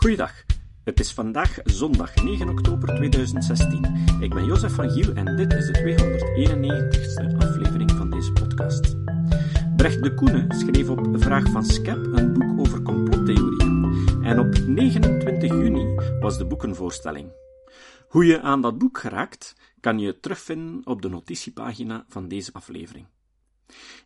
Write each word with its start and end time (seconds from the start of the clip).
Goeiedag. 0.00 0.44
Het 0.84 1.00
is 1.00 1.12
vandaag 1.12 1.58
zondag 1.64 2.14
9 2.14 2.48
oktober 2.48 2.88
2016. 2.94 4.06
Ik 4.20 4.34
ben 4.34 4.44
Jozef 4.44 4.72
van 4.72 4.90
Giel 4.90 5.14
en 5.14 5.36
dit 5.36 5.52
is 5.52 5.66
de 5.66 5.78
291ste 5.78 7.36
aflevering 7.38 7.90
van 7.90 8.10
deze 8.10 8.32
podcast. 8.32 8.96
Brecht 9.76 10.02
de 10.02 10.14
Koene 10.14 10.44
schreef 10.48 10.88
op 10.88 11.08
vraag 11.12 11.50
van 11.50 11.64
Skep 11.64 11.96
een 12.12 12.32
boek 12.32 12.60
over 12.60 12.82
complottheorieën. 12.82 13.94
En 14.22 14.38
op 14.38 14.58
29 14.66 15.50
juni 15.50 15.94
was 16.20 16.38
de 16.38 16.46
boekenvoorstelling. 16.46 17.32
Hoe 18.08 18.24
je 18.24 18.40
aan 18.40 18.60
dat 18.60 18.78
boek 18.78 18.98
geraakt, 18.98 19.56
kan 19.80 19.98
je 19.98 20.20
terugvinden 20.20 20.86
op 20.86 21.02
de 21.02 21.08
notitiepagina 21.08 22.04
van 22.08 22.28
deze 22.28 22.52
aflevering. 22.52 23.06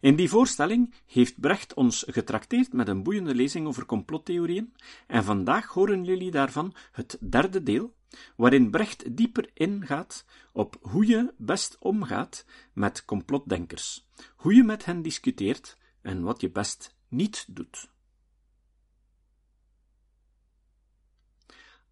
In 0.01 0.17
die 0.17 0.29
voorstelling 0.29 0.95
heeft 1.07 1.41
Brecht 1.41 1.75
ons 1.75 2.05
getrakteerd 2.09 2.73
met 2.73 2.89
een 2.89 3.03
boeiende 3.03 3.35
lezing 3.35 3.67
over 3.67 3.87
complottheorieën, 3.87 4.75
en 5.07 5.25
vandaag 5.25 5.67
horen 5.67 6.05
jullie 6.05 6.31
daarvan 6.31 6.75
het 6.93 7.18
derde 7.21 7.63
deel, 7.63 7.95
waarin 8.36 8.71
Brecht 8.71 9.17
dieper 9.17 9.50
ingaat 9.55 10.25
op 10.53 10.77
hoe 10.81 11.07
je 11.07 11.35
best 11.36 11.77
omgaat 11.79 12.45
met 12.72 13.05
complotdenkers, 13.05 14.08
hoe 14.36 14.55
je 14.55 14.63
met 14.63 14.85
hen 14.85 15.03
discuteert 15.03 15.79
en 16.03 16.22
wat 16.22 16.41
je 16.41 16.50
best 16.50 16.94
niet 17.08 17.46
doet. 17.49 17.93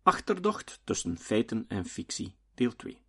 Achterdocht 0.03 0.81
tussen 0.85 1.19
feiten 1.19 1.65
en 1.69 1.85
fictie, 1.85 2.35
deel 2.55 2.77
2. 2.77 3.01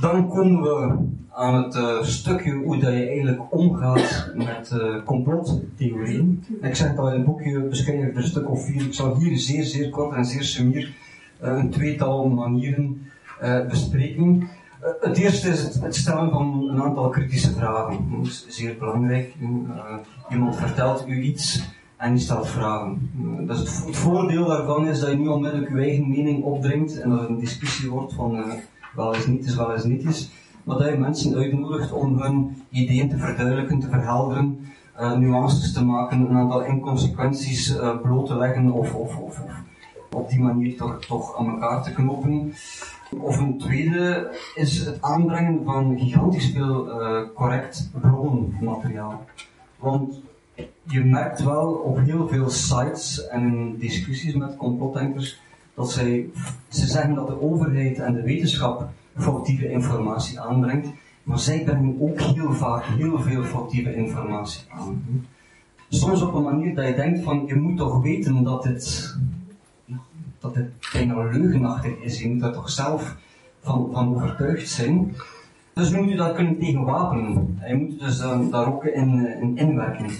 Dan 0.00 0.28
komen 0.28 0.62
we 0.62 1.08
aan 1.36 1.62
het 1.62 1.74
uh, 1.74 2.02
stukje 2.02 2.52
hoe 2.52 2.78
dat 2.78 2.92
je 2.92 3.06
eigenlijk 3.06 3.42
omgaat 3.50 4.30
met 4.34 4.70
uh, 4.74 5.02
complottheorieën. 5.04 6.44
Ik 6.62 6.74
zeg 6.74 6.96
al 6.96 7.08
in 7.08 7.14
het 7.14 7.24
boekje, 7.24 7.54
er 7.54 8.16
een 8.16 8.22
stuk 8.22 8.50
of 8.50 8.64
vier. 8.64 8.82
Ik 8.82 8.94
zal 8.94 9.16
hier 9.16 9.38
zeer, 9.38 9.64
zeer 9.64 9.90
kort 9.90 10.16
en 10.16 10.24
zeer 10.24 10.42
sumier 10.42 10.94
uh, 11.42 11.48
een 11.48 11.70
tweetal 11.70 12.28
manieren 12.28 13.10
bespreken. 13.68 14.48
het 15.00 15.16
eerste 15.16 15.48
is 15.48 15.62
het, 15.62 15.94
stellen 15.94 16.30
van 16.30 16.68
een 16.68 16.82
aantal 16.82 17.08
kritische 17.08 17.52
vragen. 17.52 18.08
Dat 18.10 18.26
is 18.26 18.46
zeer 18.48 18.76
belangrijk. 18.78 19.34
iemand 20.30 20.56
vertelt 20.56 21.08
u 21.08 21.22
iets 21.22 21.68
en 21.96 22.12
je 22.12 22.18
stelt 22.18 22.48
vragen. 22.48 23.10
Het, 23.46 23.58
het, 23.58 23.96
voordeel 23.96 24.46
daarvan 24.46 24.86
is 24.86 25.00
dat 25.00 25.10
je 25.10 25.16
niet 25.16 25.28
onmiddellijk 25.28 25.70
je 25.72 25.80
eigen 25.80 26.08
mening 26.08 26.44
opdringt 26.44 27.00
en 27.00 27.10
dat 27.10 27.28
een 27.28 27.38
discussie 27.38 27.90
wordt 27.90 28.12
van 28.12 28.44
wel 28.94 29.14
eens 29.14 29.26
niet 29.26 29.46
is, 29.46 29.56
wel 29.56 29.72
eens 29.72 29.84
niet 29.84 30.04
is. 30.04 30.30
Dat 30.66 30.84
je 30.84 30.96
mensen 30.96 31.36
uitnodigt 31.36 31.92
om 31.92 32.22
hun 32.22 32.62
ideeën 32.70 33.08
te 33.08 33.16
verduidelijken, 33.16 33.80
te 33.80 33.88
verhelderen, 33.88 34.66
uh, 35.00 35.16
nuances 35.16 35.72
te 35.72 35.84
maken, 35.84 36.20
een 36.20 36.36
aantal 36.36 36.64
inconsequenties 36.64 37.70
uh, 37.70 38.00
bloot 38.00 38.26
te 38.26 38.36
leggen 38.36 38.72
of, 38.72 38.94
of, 38.94 39.16
of, 39.18 39.40
op 40.10 40.28
die 40.28 40.40
manier 40.40 40.76
toch, 40.76 41.00
toch 41.00 41.38
aan 41.38 41.50
elkaar 41.50 41.82
te 41.82 41.92
knopen. 41.92 42.52
Of 43.20 43.38
een 43.38 43.58
tweede 43.58 44.30
is 44.54 44.84
het 44.84 45.02
aanbrengen 45.02 45.64
van 45.64 45.98
gigantisch 45.98 46.50
veel 46.50 46.88
uh, 46.88 47.20
correct 47.34 47.90
bronnenmateriaal. 48.00 49.24
Want 49.78 50.20
je 50.82 51.04
merkt 51.04 51.42
wel 51.42 51.72
op 51.72 51.98
heel 51.98 52.28
veel 52.28 52.50
sites 52.50 53.26
en 53.28 53.42
in 53.42 53.76
discussies 53.78 54.34
met 54.34 54.56
complotdenkers 54.56 55.40
dat 55.74 55.92
zij, 55.92 56.30
ze 56.68 56.86
zeggen 56.86 57.14
dat 57.14 57.26
de 57.26 57.42
overheid 57.42 57.98
en 57.98 58.12
de 58.12 58.22
wetenschap 58.22 58.88
foutieve 59.16 59.70
informatie 59.70 60.40
aanbrengt, 60.40 60.88
maar 61.22 61.38
zij 61.38 61.64
brengen 61.64 61.96
ook 62.00 62.20
heel 62.20 62.52
vaak 62.52 62.84
heel 62.84 63.20
veel 63.20 63.42
foutieve 63.42 63.94
informatie 63.94 64.62
aan. 64.68 65.04
Soms 65.88 66.22
op 66.22 66.34
een 66.34 66.42
manier 66.42 66.74
dat 66.74 66.86
je 66.86 66.94
denkt 66.94 67.22
van, 67.22 67.44
je 67.46 67.54
moet 67.54 67.76
toch 67.76 68.02
weten 68.02 68.42
dat 68.42 68.62
dit, 68.62 69.16
dat 70.38 70.54
dit 70.54 70.68
bijna 70.92 71.22
leugenachtig 71.22 71.98
is, 72.00 72.20
je 72.20 72.28
moet 72.28 72.40
daar 72.40 72.52
toch 72.52 72.70
zelf 72.70 73.16
van, 73.60 73.88
van 73.92 74.14
overtuigd 74.14 74.68
zijn. 74.68 75.14
Dus 75.74 75.90
moet 75.90 76.08
je 76.08 76.16
daar 76.16 76.34
kunnen 76.34 76.58
tegen 76.58 76.84
wapenen. 76.84 77.58
Je 77.68 77.74
moet 77.74 78.00
dus 78.00 78.20
uh, 78.20 78.50
daar 78.50 78.66
ook 78.66 78.84
in, 78.84 79.26
in 79.40 79.56
inwerken. 79.56 80.10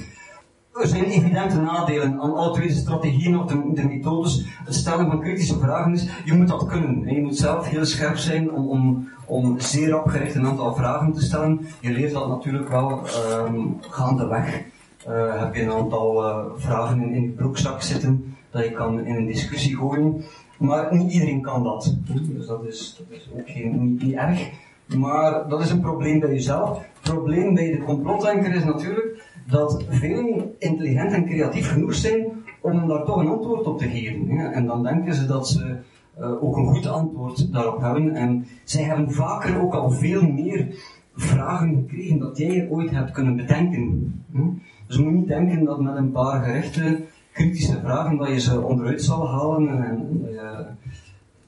Er 0.80 0.86
zijn 0.86 1.04
evidente 1.04 1.60
nadelen 1.60 2.20
aan 2.20 2.34
alle 2.34 2.52
twee 2.52 2.68
de 2.68 2.74
strategieën 2.74 3.38
of 3.38 3.46
de, 3.46 3.70
de, 3.74 3.84
methodes. 3.84 4.46
Het 4.64 4.74
stellen 4.74 5.06
van 5.06 5.20
kritische 5.20 5.58
vragen 5.58 5.92
is, 5.92 6.08
je 6.24 6.32
moet 6.32 6.48
dat 6.48 6.66
kunnen. 6.66 7.14
Je 7.14 7.22
moet 7.22 7.36
zelf 7.36 7.66
heel 7.66 7.84
scherp 7.84 8.16
zijn 8.16 8.52
om, 8.52 8.68
om, 8.68 9.08
om 9.26 9.60
zeer 9.60 10.00
opgericht 10.00 10.34
een 10.34 10.46
aantal 10.46 10.74
vragen 10.74 11.12
te 11.12 11.22
stellen. 11.22 11.66
Je 11.80 11.90
leert 11.90 12.12
dat 12.12 12.28
natuurlijk 12.28 12.68
wel 12.68 13.00
um, 13.46 13.76
gaandeweg. 13.80 14.62
Uh, 15.08 15.40
heb 15.40 15.54
je 15.54 15.62
een 15.62 15.72
aantal 15.72 16.24
uh, 16.24 16.44
vragen 16.56 17.00
in, 17.02 17.14
in 17.14 17.22
je 17.22 17.28
broekzak 17.28 17.82
zitten 17.82 18.36
dat 18.50 18.64
je 18.64 18.70
kan 18.70 19.04
in 19.04 19.14
een 19.14 19.26
discussie 19.26 19.76
gooien. 19.76 20.24
Maar 20.58 20.94
niet 20.96 21.12
iedereen 21.12 21.42
kan 21.42 21.62
dat. 21.62 21.96
Dus 22.06 22.46
dat 22.46 22.64
is, 22.64 23.02
is 23.08 23.28
ook 23.36 23.50
geen, 23.50 23.82
niet, 23.82 24.02
niet 24.02 24.14
erg. 24.14 24.50
Maar 24.86 25.48
dat 25.48 25.60
is 25.60 25.70
een 25.70 25.80
probleem 25.80 26.20
bij 26.20 26.30
jezelf. 26.30 26.78
Het 26.78 27.12
probleem 27.14 27.54
bij 27.54 27.70
de 27.70 27.82
complotdenker 27.84 28.54
is 28.54 28.64
natuurlijk 28.64 29.24
dat 29.46 29.84
velen 29.88 30.54
intelligent 30.58 31.12
en 31.12 31.26
creatief 31.26 31.72
genoeg 31.72 31.94
zijn 31.94 32.26
om 32.60 32.88
daar 32.88 33.04
toch 33.04 33.16
een 33.16 33.28
antwoord 33.28 33.66
op 33.66 33.78
te 33.78 33.88
geven. 33.88 34.34
Ja. 34.34 34.52
En 34.52 34.66
dan 34.66 34.82
denken 34.82 35.14
ze 35.14 35.26
dat 35.26 35.48
ze 35.48 35.76
uh, 36.20 36.42
ook 36.42 36.56
een 36.56 36.66
goed 36.66 36.86
antwoord 36.86 37.52
daarop 37.52 37.80
hebben. 37.80 38.14
En 38.14 38.46
zij 38.64 38.82
hebben 38.82 39.12
vaker 39.12 39.60
ook 39.60 39.74
al 39.74 39.90
veel 39.90 40.22
meer 40.22 40.66
vragen 41.14 41.74
gekregen 41.74 42.18
dat 42.18 42.38
jij 42.38 42.68
ooit 42.70 42.90
hebt 42.90 43.10
kunnen 43.10 43.36
bedenken. 43.36 44.14
Hm? 44.32 44.48
Dus 44.86 44.96
je 44.96 45.02
moet 45.02 45.12
niet 45.12 45.28
denken 45.28 45.64
dat 45.64 45.80
met 45.80 45.96
een 45.96 46.12
paar 46.12 46.42
gerechte 46.44 47.00
kritische 47.32 47.80
vragen 47.80 48.16
dat 48.16 48.28
je 48.28 48.40
ze 48.40 48.60
onderuit 48.60 49.02
zal 49.02 49.28
halen 49.28 49.84
en 49.84 50.20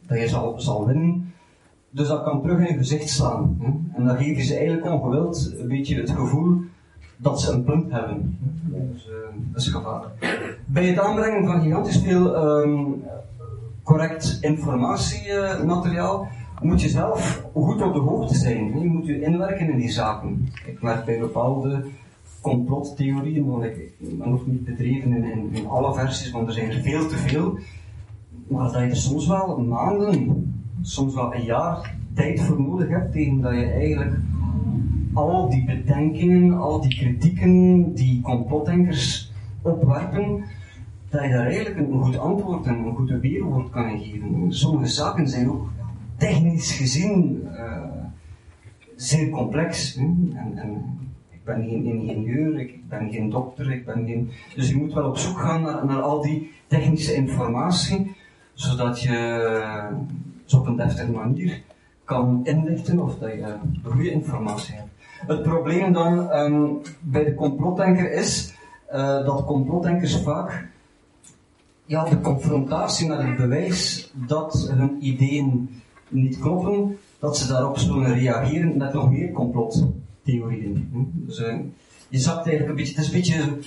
dat 0.07 0.19
je, 0.19 0.25
dat 0.25 0.29
zal, 0.29 0.61
zal 0.61 0.87
winnen. 0.87 1.33
Dus 1.91 2.09
dat 2.09 2.23
kan 2.23 2.43
terug 2.43 2.59
in 2.59 2.73
je 2.73 2.79
gezicht 2.79 3.09
slaan. 3.09 3.57
Hm? 3.61 3.97
En 3.97 4.05
dan 4.05 4.25
je 4.25 4.43
ze 4.43 4.57
eigenlijk 4.57 4.87
ongewild 4.87 5.55
een 5.59 5.69
beetje 5.69 6.01
het 6.01 6.11
gevoel 6.11 6.61
dat 7.19 7.41
ze 7.41 7.53
een 7.53 7.65
punt 7.65 7.91
hebben. 7.91 8.39
Dus, 8.63 9.09
uh, 9.09 9.15
dat 9.53 9.61
is 9.61 9.69
gevaarlijk. 9.69 10.37
Bij 10.67 10.87
het 10.87 10.99
aanbrengen 10.99 11.47
van 11.47 11.63
gigantisch 11.63 12.03
veel 12.03 12.37
um, 12.37 13.03
correct 13.83 14.39
informatiemateriaal 14.41 16.29
moet 16.63 16.81
je 16.81 16.89
zelf 16.89 17.45
goed 17.53 17.83
op 17.83 17.93
de 17.93 18.01
hoogte 18.01 18.35
zijn. 18.35 18.81
Je 18.81 18.87
moet 18.87 19.07
je 19.07 19.21
inwerken 19.21 19.71
in 19.71 19.79
die 19.79 19.91
zaken. 19.91 20.49
Ik 20.67 20.83
merk 20.83 21.05
bij 21.05 21.19
bepaalde 21.19 21.85
complottheorieën, 22.41 23.47
want 23.47 23.65
ik 23.65 23.93
ben 23.99 24.31
nog 24.31 24.47
niet 24.47 24.65
bedreven 24.65 25.13
in, 25.13 25.49
in, 25.53 25.69
alle 25.69 25.95
versies, 25.95 26.31
want 26.31 26.47
er 26.47 26.53
zijn 26.53 26.71
er 26.71 26.81
veel 26.81 27.07
te 27.07 27.17
veel. 27.17 27.59
Maar 28.49 28.73
dat 28.73 28.83
je 28.83 28.95
soms 28.95 29.27
wel 29.27 29.59
maanden, 29.59 30.55
soms 30.83 31.15
wel 31.15 31.35
een 31.35 31.45
jaar 31.45 31.95
tijd 32.15 32.41
voor 32.41 32.61
nodig 32.61 32.89
hebt 32.89 33.13
tegen 33.13 33.41
dat 33.41 33.55
je 33.55 33.65
eigenlijk 33.65 34.17
al 35.19 35.51
die 35.51 35.65
bedenkingen, 35.65 36.59
al 36.59 36.81
die 36.81 36.97
kritieken 36.97 37.95
die 37.95 38.21
complotdenkers 38.21 39.33
opwerpen, 39.63 40.45
dat 41.09 41.23
je 41.23 41.29
daar 41.29 41.47
eigenlijk 41.47 41.77
een 41.77 42.03
goed 42.03 42.19
antwoord 42.19 42.67
en 42.67 42.79
een 42.79 42.95
goede 42.95 43.19
weerwoord 43.19 43.71
kan 43.71 43.99
geven. 43.99 44.53
Sommige 44.53 44.87
zaken 44.87 45.29
zijn 45.29 45.51
ook 45.51 45.69
technisch 46.17 46.73
gezien 46.73 47.49
uh, 47.53 47.83
zeer 48.97 49.31
complex. 49.31 49.97
En, 49.97 50.33
en, 50.35 50.97
ik 51.31 51.45
ben 51.45 51.69
geen 51.69 51.85
ingenieur, 51.85 52.61
ik 52.61 52.89
ben 52.89 53.11
geen 53.11 53.31
dokter, 53.31 53.73
ik 53.73 53.85
ben 53.85 54.07
geen... 54.07 54.31
Dus 54.55 54.69
je 54.69 54.77
moet 54.77 54.93
wel 54.93 55.09
op 55.09 55.17
zoek 55.17 55.39
gaan 55.39 55.63
naar, 55.63 56.01
al 56.01 56.23
die 56.23 56.51
technische 56.67 57.15
informatie, 57.15 58.17
zodat 58.55 59.01
je 59.01 59.89
op 60.57 60.67
een 60.67 60.77
deftige 60.77 61.11
manier 61.11 61.63
kan 62.05 62.41
inlichten 62.45 62.99
of 62.99 63.19
dat 63.19 63.33
je 63.33 63.57
goede 63.83 64.11
informatie 64.11 64.75
hebt. 64.75 64.98
Het 65.27 65.43
probleem 65.43 65.93
dan 65.93 66.33
um, 66.33 66.81
bij 67.01 67.25
de 67.25 67.35
complotdenker 67.35 68.13
is 68.13 68.55
uh, 68.93 69.25
dat 69.25 69.45
complotdenkers 69.45 70.23
vaak 70.23 70.69
ja, 71.89 72.05
de 72.05 72.21
confrontatie 72.21 73.09
met 73.09 73.19
het 73.19 73.37
bewijs 73.37 74.13
dat 74.15 74.71
hun 74.71 74.97
ideeën 75.01 75.81
niet 76.09 76.39
kloppen, 76.39 76.99
dat 77.19 77.39
ze 77.39 77.49
daarop 77.49 77.79
zullen 77.79 78.15
reageren 78.15 78.77
met 78.77 78.93
nog 78.93 79.11
meer 79.11 79.33
complottheorieën. 79.33 80.89
Hm? 80.93 81.27
Dus, 81.27 81.39
uh, 81.39 81.59
je 82.09 82.19
zakt 82.19 82.47
eigenlijk 82.47 82.69
een 82.69 82.77
beetje, 82.77 82.95
het 82.95 83.05
is 83.05 83.13
een 83.13 83.21
beetje 83.21 83.59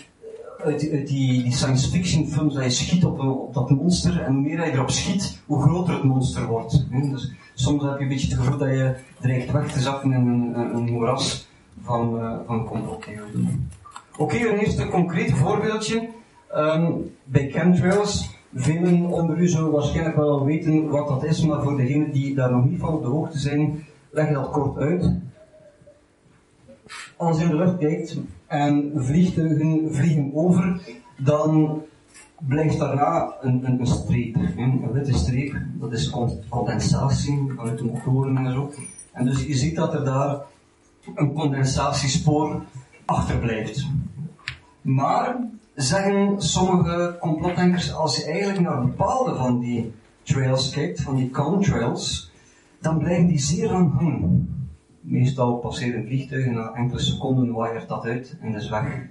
uit, 0.63 0.89
uit 0.91 1.07
die, 1.07 1.43
die, 1.43 1.53
science 1.53 1.89
fiction 1.89 2.27
films 2.27 2.53
dat 2.53 2.63
je 2.63 2.69
schiet 2.69 3.05
op, 3.05 3.19
op, 3.19 3.53
dat 3.53 3.69
monster 3.69 4.21
en 4.21 4.33
hoe 4.33 4.41
meer 4.41 4.65
je 4.65 4.71
erop 4.71 4.89
schiet, 4.89 5.41
hoe 5.45 5.61
groter 5.61 5.93
het 5.93 6.03
monster 6.03 6.45
wordt. 6.45 6.85
Hm? 6.89 7.09
Dus 7.09 7.31
soms 7.53 7.83
heb 7.83 7.97
je 7.97 8.03
een 8.03 8.09
beetje 8.09 8.27
het 8.27 8.37
gevoel 8.37 8.57
dat 8.57 8.69
je 8.69 8.95
dreigt 9.19 9.51
weg 9.51 9.71
te 9.71 9.79
zakken 9.79 10.13
in 10.13 10.27
een, 10.27 10.75
een 10.75 10.91
moeras 10.91 11.49
van, 11.81 12.15
uh, 12.15 12.33
van 12.45 12.65
complottheorieën. 12.65 13.69
Oké, 14.17 14.35
een 14.35 14.57
eerste 14.57 14.87
concreet 14.87 15.31
voorbeeldje. 15.31 16.09
Um, 16.55 17.15
bij 17.23 17.49
chemtrails, 17.49 18.29
velen 18.53 19.05
onder 19.05 19.37
u 19.37 19.47
zullen 19.47 19.71
waarschijnlijk 19.71 20.15
wel 20.15 20.45
weten 20.45 20.89
wat 20.89 21.07
dat 21.07 21.23
is, 21.23 21.45
maar 21.45 21.61
voor 21.61 21.77
degenen 21.77 22.11
die 22.11 22.35
daar 22.35 22.51
nog 22.51 22.65
niet 22.65 22.79
van 22.79 22.93
op 22.93 23.01
de 23.01 23.07
hoogte 23.07 23.39
zijn, 23.39 23.83
leg 24.09 24.27
je 24.27 24.33
dat 24.33 24.49
kort 24.49 24.77
uit. 24.77 25.11
Als 27.17 27.37
je 27.37 27.43
in 27.43 27.49
de 27.49 27.55
lucht 27.55 27.77
kijkt 27.77 28.17
en 28.47 28.91
vliegtuigen 28.95 29.93
vliegen 29.93 30.31
over, 30.33 30.81
dan 31.17 31.81
blijft 32.47 32.79
daarna 32.79 33.33
een, 33.41 33.79
streep. 33.81 34.35
Een 34.35 34.91
witte 34.91 35.13
streep, 35.13 35.55
dat 35.73 35.91
is 35.91 36.09
condensatie 36.49 37.53
vanuit 37.55 37.77
de 37.77 37.85
motoren 37.85 38.37
en 38.37 38.51
zo. 38.51 38.71
En 39.11 39.25
dus 39.25 39.45
je 39.45 39.55
ziet 39.55 39.75
dat 39.75 39.93
er 39.93 40.05
daar 40.05 40.39
een 41.15 41.33
condensatiespoor 41.33 42.61
achterblijft. 43.05 43.87
Maar, 44.81 45.37
zeggen 45.75 46.41
sommige 46.41 47.17
complotdenkers, 47.19 47.93
als 47.93 48.17
je 48.17 48.25
eigenlijk 48.25 48.59
naar 48.59 48.81
bepaalde 48.81 49.35
van 49.35 49.59
die 49.59 49.93
trails 50.23 50.69
kijkt, 50.69 51.01
van 51.01 51.15
die 51.15 51.29
contrails, 51.29 52.31
dan 52.79 52.97
blijven 52.97 53.27
die 53.27 53.39
zeer 53.39 53.71
lang 53.71 53.93
hangen. 53.93 54.55
Meestal 55.01 55.55
passeren 55.55 56.05
vliegtuigen 56.05 56.53
na 56.53 56.73
enkele 56.73 56.99
seconden 56.99 57.53
waaiert 57.53 57.87
dat 57.87 58.05
uit 58.05 58.37
en 58.41 58.55
is 58.55 58.69
weg. 58.69 59.09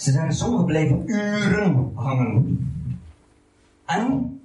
Ze 0.00 0.10
zeggen, 0.10 0.32
sommigen 0.32 0.66
blijven 0.66 1.02
uren 1.06 1.90
hangen. 1.94 2.72
En 3.84 4.40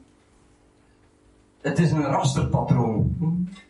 het 1.61 1.79
is 1.79 1.91
een 1.91 2.03
rasterpatroon. 2.03 3.15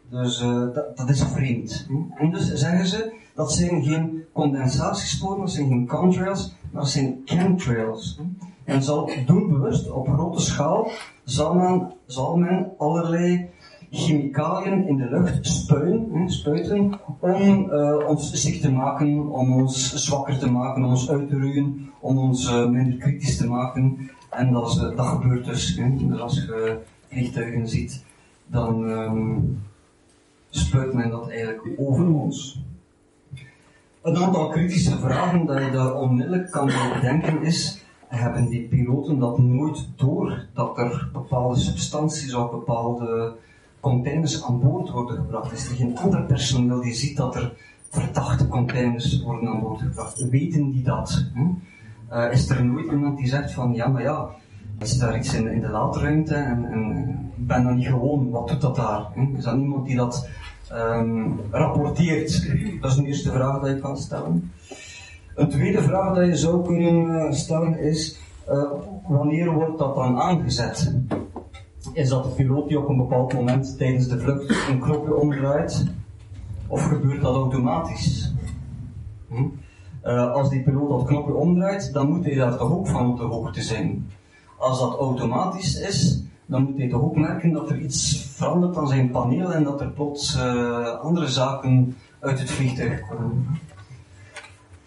Dus 0.09 0.41
uh, 0.41 0.73
dat, 0.73 0.97
dat, 0.97 1.09
is 1.09 1.23
vreemd. 1.23 1.87
En 2.15 2.31
dus 2.31 2.53
zeggen 2.53 2.87
ze, 2.87 3.13
dat 3.35 3.53
zijn 3.53 3.83
geen 3.83 4.23
condensatiesporen, 4.33 5.39
dat 5.39 5.51
zijn 5.51 5.67
geen 5.67 5.87
contrails, 5.87 6.55
maar 6.71 6.81
dat 6.81 6.91
zijn 6.91 7.21
chemtrails. 7.25 8.19
En 8.63 8.83
zal 8.83 9.09
doelbewust 9.25 9.91
op 9.91 10.07
grote 10.07 10.41
schaal 10.41 10.89
zal 11.23 11.53
men, 11.53 11.93
zal 12.05 12.37
men 12.37 12.71
allerlei 12.77 13.49
chemicaliën 13.91 14.87
in 14.87 14.97
de 14.97 15.09
lucht 15.09 15.47
spuiten 16.23 16.99
om 17.19 17.71
uh, 17.71 18.07
ons 18.07 18.31
ziek 18.31 18.61
te 18.61 18.71
maken, 18.71 19.29
om 19.31 19.53
ons 19.53 19.93
zwakker 19.93 20.37
te 20.37 20.51
maken, 20.51 20.83
om 20.83 20.89
ons 20.89 21.09
uit 21.09 21.29
te 21.29 21.39
roeien, 21.39 21.89
om 21.99 22.17
ons 22.17 22.51
uh, 22.51 22.69
minder 22.69 22.97
kritisch 22.97 23.37
te 23.37 23.47
maken. 23.47 24.09
En 24.29 24.51
dat, 24.51 24.75
uh, 24.75 24.97
dat 24.97 25.05
gebeurt 25.05 25.45
dus. 25.45 25.75
Dus 25.75 26.19
als 26.19 26.35
je 26.35 26.77
vliegtuigen 27.07 27.67
ziet, 27.67 28.03
dan 28.47 28.89
um, 28.89 29.63
spuit 30.49 30.93
men 30.93 31.09
dat 31.09 31.29
eigenlijk 31.29 31.79
over 31.79 32.07
ons. 32.07 32.63
Een 34.01 34.17
aantal 34.17 34.47
kritische 34.47 34.97
vragen 34.97 35.45
dat 35.45 35.63
je 35.63 35.71
daar 35.71 35.93
onmiddellijk 35.93 36.51
kan 36.51 36.71
bedenken 36.93 37.41
is, 37.41 37.83
hebben 38.07 38.49
die 38.49 38.67
piloten 38.67 39.19
dat 39.19 39.37
nooit 39.37 39.87
door, 39.95 40.45
dat 40.53 40.77
er 40.77 41.09
bepaalde 41.13 41.59
substanties 41.59 42.33
of 42.33 42.51
bepaalde 42.51 43.35
containers 43.85 44.43
aan 44.43 44.59
boord 44.59 44.89
worden 44.89 45.15
gebracht? 45.15 45.51
Is 45.51 45.69
er 45.69 45.75
geen 45.75 45.97
ander 45.97 46.23
personeel 46.23 46.81
die 46.81 46.93
ziet 46.93 47.17
dat 47.17 47.35
er 47.35 47.53
verdachte 47.89 48.47
containers 48.47 49.21
worden 49.21 49.49
aan 49.49 49.59
boord 49.59 49.81
gebracht? 49.81 50.29
Weten 50.29 50.71
die 50.71 50.83
dat? 50.83 51.25
Uh, 52.11 52.31
is 52.31 52.49
er 52.49 52.65
nooit 52.65 52.91
iemand 52.91 53.17
die 53.17 53.27
zegt 53.27 53.51
van, 53.51 53.73
ja, 53.73 53.87
maar 53.87 54.01
ja, 54.01 54.29
is 54.79 54.97
daar 54.97 55.17
iets 55.17 55.33
in, 55.33 55.61
de 55.61 55.69
laadruimte 55.69 56.35
en, 56.35 56.65
en 56.65 57.09
ik 57.37 57.47
ben 57.47 57.63
dan 57.63 57.75
niet 57.75 57.87
gewoon, 57.87 58.29
wat 58.29 58.47
doet 58.47 58.61
dat 58.61 58.75
daar? 58.75 59.07
Is 59.37 59.43
dat 59.43 59.57
niemand 59.57 59.85
die 59.85 59.95
dat 59.95 60.29
um, 60.73 61.39
rapporteert? 61.51 62.49
Dat 62.81 62.91
is 62.91 62.97
de 62.97 63.05
eerste 63.05 63.31
vraag 63.31 63.61
die 63.61 63.73
je 63.73 63.79
kan 63.79 63.97
stellen. 63.97 64.51
Een 65.35 65.49
tweede 65.49 65.81
vraag 65.81 66.13
die 66.13 66.25
je 66.25 66.35
zou 66.35 66.65
kunnen 66.65 67.19
eh, 67.19 67.31
stellen 67.31 67.79
is, 67.79 68.19
uh, 68.49 68.71
wanneer 69.07 69.51
wordt 69.53 69.77
dat 69.77 69.95
dan 69.95 70.19
aangezet? 70.19 70.93
Is 71.93 72.09
dat 72.09 72.23
de 72.23 72.29
piloot 72.29 72.67
die 72.67 72.79
op 72.79 72.89
een 72.89 72.97
bepaald 72.97 73.33
moment 73.33 73.77
tijdens 73.77 74.07
de 74.07 74.19
vlucht 74.19 74.67
een 74.69 74.79
knopje 74.79 75.15
omdraait? 75.15 75.85
Of 76.67 76.83
gebeurt 76.83 77.21
dat 77.21 77.35
automatisch? 77.35 78.33
Hm? 79.29 79.43
Uh, 80.03 80.31
als 80.31 80.49
die 80.49 80.63
piloot 80.63 80.89
dat 80.89 81.05
knopje 81.07 81.33
omdraait, 81.33 81.93
dan 81.93 82.09
moet 82.09 82.25
hij 82.25 82.35
daar 82.35 82.57
toch 82.57 82.71
ook 82.71 82.87
van 82.87 83.11
op 83.11 83.17
de 83.17 83.23
hoogte 83.23 83.61
zijn. 83.61 84.09
Als 84.57 84.79
dat 84.79 84.97
automatisch 84.99 85.79
is, 85.79 86.23
dan 86.45 86.63
moet 86.63 86.77
hij 86.77 86.89
toch 86.89 87.01
ook 87.01 87.15
merken 87.15 87.51
dat 87.51 87.69
er 87.69 87.79
iets 87.79 88.29
verandert 88.35 88.77
aan 88.77 88.87
zijn 88.87 89.11
paneel 89.11 89.53
en 89.53 89.63
dat 89.63 89.81
er 89.81 89.91
plots 89.91 90.37
uh, 90.37 90.99
andere 90.99 91.27
zaken 91.27 91.95
uit 92.19 92.39
het 92.39 92.51
vliegtuig 92.51 93.07
komen. 93.07 93.45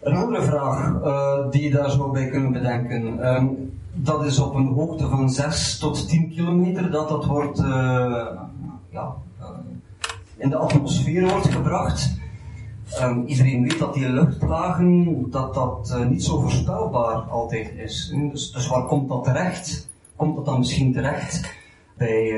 Een 0.00 0.16
andere 0.16 0.42
vraag 0.42 1.02
uh, 1.04 1.50
die 1.50 1.62
je 1.62 1.70
daar 1.70 1.90
zou 1.90 2.12
bij 2.12 2.28
kunnen 2.28 2.52
bedenken. 2.52 3.34
Um, 3.36 3.67
dat 4.00 4.24
is 4.24 4.38
op 4.38 4.54
een 4.54 4.66
hoogte 4.66 5.08
van 5.08 5.30
6 5.30 5.78
tot 5.78 6.08
10 6.08 6.30
kilometer 6.30 6.90
dat 6.90 7.08
dat 7.08 7.24
wordt 7.24 7.60
uh, 7.60 7.66
ja, 8.90 9.14
uh, 9.40 9.48
in 10.36 10.50
de 10.50 10.56
atmosfeer 10.56 11.28
wordt 11.28 11.48
gebracht. 11.48 12.16
Um, 13.00 13.24
iedereen 13.26 13.62
weet 13.62 13.78
dat 13.78 13.94
die 13.94 14.08
luchtlagen 14.08 15.24
dat 15.30 15.54
dat 15.54 15.94
uh, 15.96 16.06
niet 16.06 16.24
zo 16.24 16.40
voorspelbaar 16.40 17.16
altijd 17.16 17.72
is. 17.76 18.14
Dus, 18.30 18.52
dus, 18.52 18.68
waar 18.68 18.86
komt 18.86 19.08
dat 19.08 19.24
terecht? 19.24 19.88
Komt 20.16 20.36
dat 20.36 20.44
dan 20.44 20.58
misschien 20.58 20.92
terecht 20.92 21.56
bij 21.96 22.32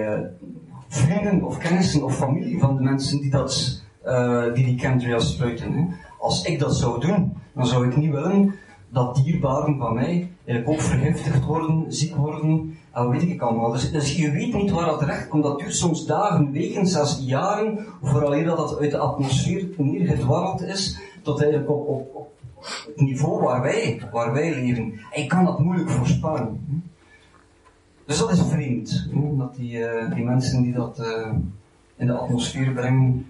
vrienden 0.88 1.42
of 1.42 1.58
kennissen 1.58 2.04
of 2.04 2.16
familie 2.16 2.58
van 2.58 2.76
de 2.76 2.82
mensen 2.82 3.20
die 3.20 3.30
dat, 3.30 3.82
die, 4.54 4.64
die 4.64 4.78
chemtrails 4.78 5.32
spuiten? 5.32 5.94
Als 6.18 6.44
ik 6.44 6.58
dat 6.58 6.76
zou 6.76 7.00
doen, 7.00 7.36
dan 7.54 7.66
zou 7.66 7.86
ik 7.86 7.96
niet 7.96 8.10
willen 8.10 8.54
dat 8.88 9.20
dierbaren 9.24 9.78
van 9.78 9.94
mij 9.94 10.30
eigenlijk 10.50 10.80
ook 10.80 10.86
vergiftigd 10.86 11.44
worden, 11.44 11.84
ziek 11.88 12.14
worden, 12.14 12.78
en 12.92 13.10
weet 13.10 13.22
ik 13.22 13.40
allemaal. 13.40 13.72
Dus, 13.72 13.90
dus 13.90 14.16
je 14.16 14.30
weet 14.30 14.54
niet 14.54 14.70
waar 14.70 14.86
dat 14.86 14.98
terecht 14.98 15.28
komt. 15.28 15.42
Dat 15.42 15.58
duurt 15.58 15.76
soms 15.76 16.06
dagen, 16.06 16.52
weken, 16.52 16.86
zelfs 16.86 17.22
jaren, 17.24 17.86
vooral 18.02 18.44
dat 18.44 18.70
het 18.70 18.78
uit 18.78 18.90
de 18.90 18.98
atmosfeer 18.98 19.68
neergedwarreld 19.76 20.62
is, 20.62 21.00
tot 21.22 21.40
eigenlijk 21.40 21.70
op, 21.70 21.88
op, 21.88 22.28
het 22.86 23.00
niveau 23.00 23.42
waar 23.42 23.62
wij, 23.62 24.02
waar 24.12 24.32
wij 24.32 24.54
leven. 24.54 24.92
En 25.12 25.22
je 25.22 25.26
kan 25.26 25.44
dat 25.44 25.58
moeilijk 25.58 25.90
voorspellen. 25.90 26.84
Dus 28.04 28.18
dat 28.18 28.30
is 28.30 28.42
vreemd, 28.48 29.08
dat 29.38 29.54
die, 29.54 29.78
uh, 29.78 30.14
die 30.14 30.24
mensen 30.24 30.62
die 30.62 30.72
dat 30.72 30.98
uh, 31.00 31.32
in 31.96 32.06
de 32.06 32.12
atmosfeer 32.12 32.72
brengen, 32.72 33.26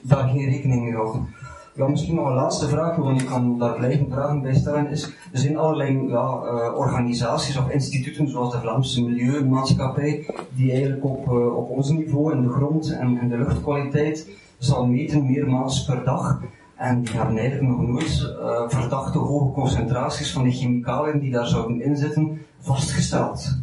daar 0.00 0.28
geen 0.28 0.48
rekening 0.48 0.82
mee 0.82 0.94
houden. 0.94 1.28
Ja, 1.76 1.88
misschien 1.88 2.14
nog 2.14 2.26
een 2.26 2.34
laatste 2.34 2.68
vraag, 2.68 2.96
want 2.96 3.20
ik 3.20 3.26
kan 3.26 3.58
daar 3.58 3.74
blijven 3.76 4.10
vragen 4.10 4.42
bij 4.42 4.54
stellen, 4.54 4.90
is, 4.90 5.04
er 5.32 5.38
zijn 5.38 5.56
allerlei 5.56 6.08
ja, 6.08 6.40
uh, 6.44 6.78
organisaties 6.78 7.58
of 7.58 7.70
instituten, 7.70 8.28
zoals 8.28 8.52
de 8.52 8.60
Vlaamse 8.60 9.02
Milieumaatschappij, 9.02 10.26
die 10.54 10.72
eigenlijk 10.72 11.04
op, 11.04 11.26
uh, 11.26 11.56
op 11.56 11.70
ons 11.70 11.90
niveau 11.90 12.32
in 12.32 12.42
de 12.42 12.48
grond 12.48 12.90
en, 12.90 13.18
en 13.18 13.28
de 13.28 13.36
luchtkwaliteit 13.36 14.28
zal 14.58 14.86
meten 14.86 15.26
meermaals 15.26 15.84
per 15.84 16.04
dag. 16.04 16.40
En 16.76 17.02
die 17.02 17.16
hebben 17.16 17.38
eigenlijk 17.38 17.68
nog 17.68 17.86
nooit 17.88 18.34
uh, 18.40 18.60
verdachte 18.68 19.18
hoge 19.18 19.52
concentraties 19.52 20.32
van 20.32 20.42
die 20.42 20.52
chemicaliën 20.52 21.18
die 21.18 21.30
daar 21.30 21.46
zouden 21.46 21.82
inzitten 21.82 22.40
vastgesteld. 22.60 23.58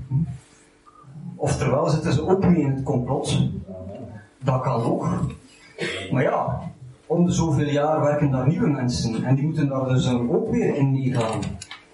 Oftewel 1.35 1.89
zitten 1.89 2.13
ze 2.13 2.27
ook 2.27 2.47
niet 2.47 2.57
in 2.57 2.71
het 2.71 2.83
complot. 2.83 3.49
Dat 4.43 4.61
kan 4.61 4.83
ook. 4.83 5.07
Maar 6.11 6.23
ja, 6.23 6.71
om 7.07 7.25
de 7.25 7.31
zoveel 7.31 7.69
jaar 7.69 8.01
werken 8.01 8.31
daar 8.31 8.47
nieuwe 8.47 8.67
mensen 8.69 9.23
en 9.23 9.35
die 9.35 9.45
moeten 9.45 9.67
daar 9.67 9.87
dus 9.87 10.11
ook 10.11 10.51
weer 10.51 10.75
in 10.75 10.91
meegaan. 10.91 11.39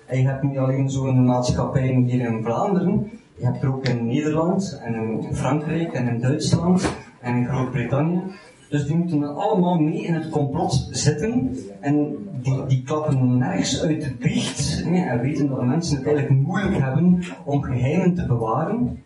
En 0.06 0.22
je 0.22 0.28
hebt 0.28 0.44
niet 0.44 0.58
alleen 0.58 0.90
zo'n 0.90 1.26
maatschappij 1.26 2.04
hier 2.08 2.26
in 2.26 2.44
Vlaanderen, 2.44 3.12
je 3.36 3.46
hebt 3.46 3.64
er 3.64 3.74
ook 3.74 3.88
in 3.88 4.08
Nederland 4.08 4.80
en 4.84 4.94
in 4.94 5.36
Frankrijk 5.36 5.94
en 5.94 6.08
in 6.08 6.20
Duitsland 6.20 6.92
en 7.22 7.36
in 7.36 7.48
Groot-Brittannië. 7.48 8.22
Dus 8.70 8.86
die 8.86 8.96
moeten 8.96 9.36
allemaal 9.36 9.80
mee 9.80 10.04
in 10.04 10.14
het 10.14 10.30
complot 10.30 10.88
zitten 10.92 11.58
en 11.80 12.18
die, 12.42 12.66
die 12.68 12.84
klappen 12.84 13.38
nergens 13.38 13.82
uit 13.82 14.02
de 14.02 14.16
biecht 14.20 14.84
en 14.86 15.22
weten 15.22 15.50
dat 15.50 15.66
mensen 15.66 15.98
het 15.98 16.06
eigenlijk 16.06 16.42
moeilijk 16.42 16.78
hebben 16.78 17.24
om 17.46 17.64
geheimen 17.64 18.16
te 18.16 18.26
bewaren. 18.26 19.04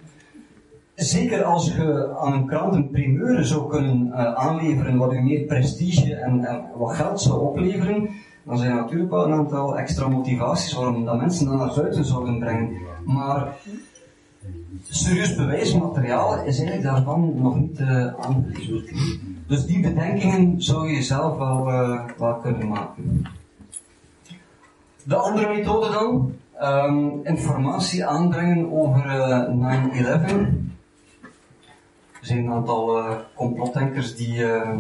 Zeker 0.96 1.44
als 1.44 1.76
je 1.76 2.16
aan 2.18 2.34
een 2.34 2.46
krant 2.46 2.74
een 2.74 2.90
primeur 2.90 3.46
zou 3.46 3.70
kunnen 3.70 4.08
uh, 4.08 4.34
aanleveren 4.34 4.98
wat 4.98 5.14
u 5.14 5.22
meer 5.22 5.46
prestige 5.46 6.16
en, 6.16 6.46
en, 6.46 6.62
wat 6.78 6.96
geld 6.96 7.22
zou 7.22 7.40
opleveren, 7.40 8.10
dan 8.44 8.58
zijn 8.58 8.70
er 8.70 8.76
natuurlijk 8.76 9.12
wel 9.12 9.26
een 9.26 9.34
aantal 9.34 9.78
extra 9.78 10.08
motivaties 10.08 10.74
waarom 10.74 11.06
dat 11.06 11.18
mensen 11.18 11.46
dat 11.46 11.56
naar 11.56 11.74
buiten 11.76 12.06
zouden 12.06 12.40
brengen. 12.40 12.78
Maar 13.06 13.48
serieus 14.90 15.36
bewijsmateriaal 15.36 16.34
is 16.44 16.58
eigenlijk 16.60 16.84
daarvan 16.84 17.34
nog 17.36 17.56
niet 17.56 17.80
uh. 17.80 18.14
Dus 19.48 19.66
die 19.66 19.80
bedenkingen 19.80 20.62
zou 20.62 20.90
je 20.90 21.02
zelf 21.02 21.38
wel, 21.38 21.70
uh, 21.70 22.02
wel 22.18 22.36
kunnen 22.36 22.68
maken. 22.68 23.26
De 25.04 25.16
andere 25.16 25.56
methode 25.56 25.92
dan, 25.92 26.34
um, 26.62 27.20
informatie 27.24 28.06
aanbrengen 28.06 28.72
over 28.72 29.04
9-11. 29.50 30.72
Er 32.24 32.30
zijn 32.30 32.46
een 32.46 32.52
aantal 32.52 32.98
uh, 32.98 33.16
complotdenkers 33.36 34.16
die, 34.16 34.38
uh, 34.38 34.78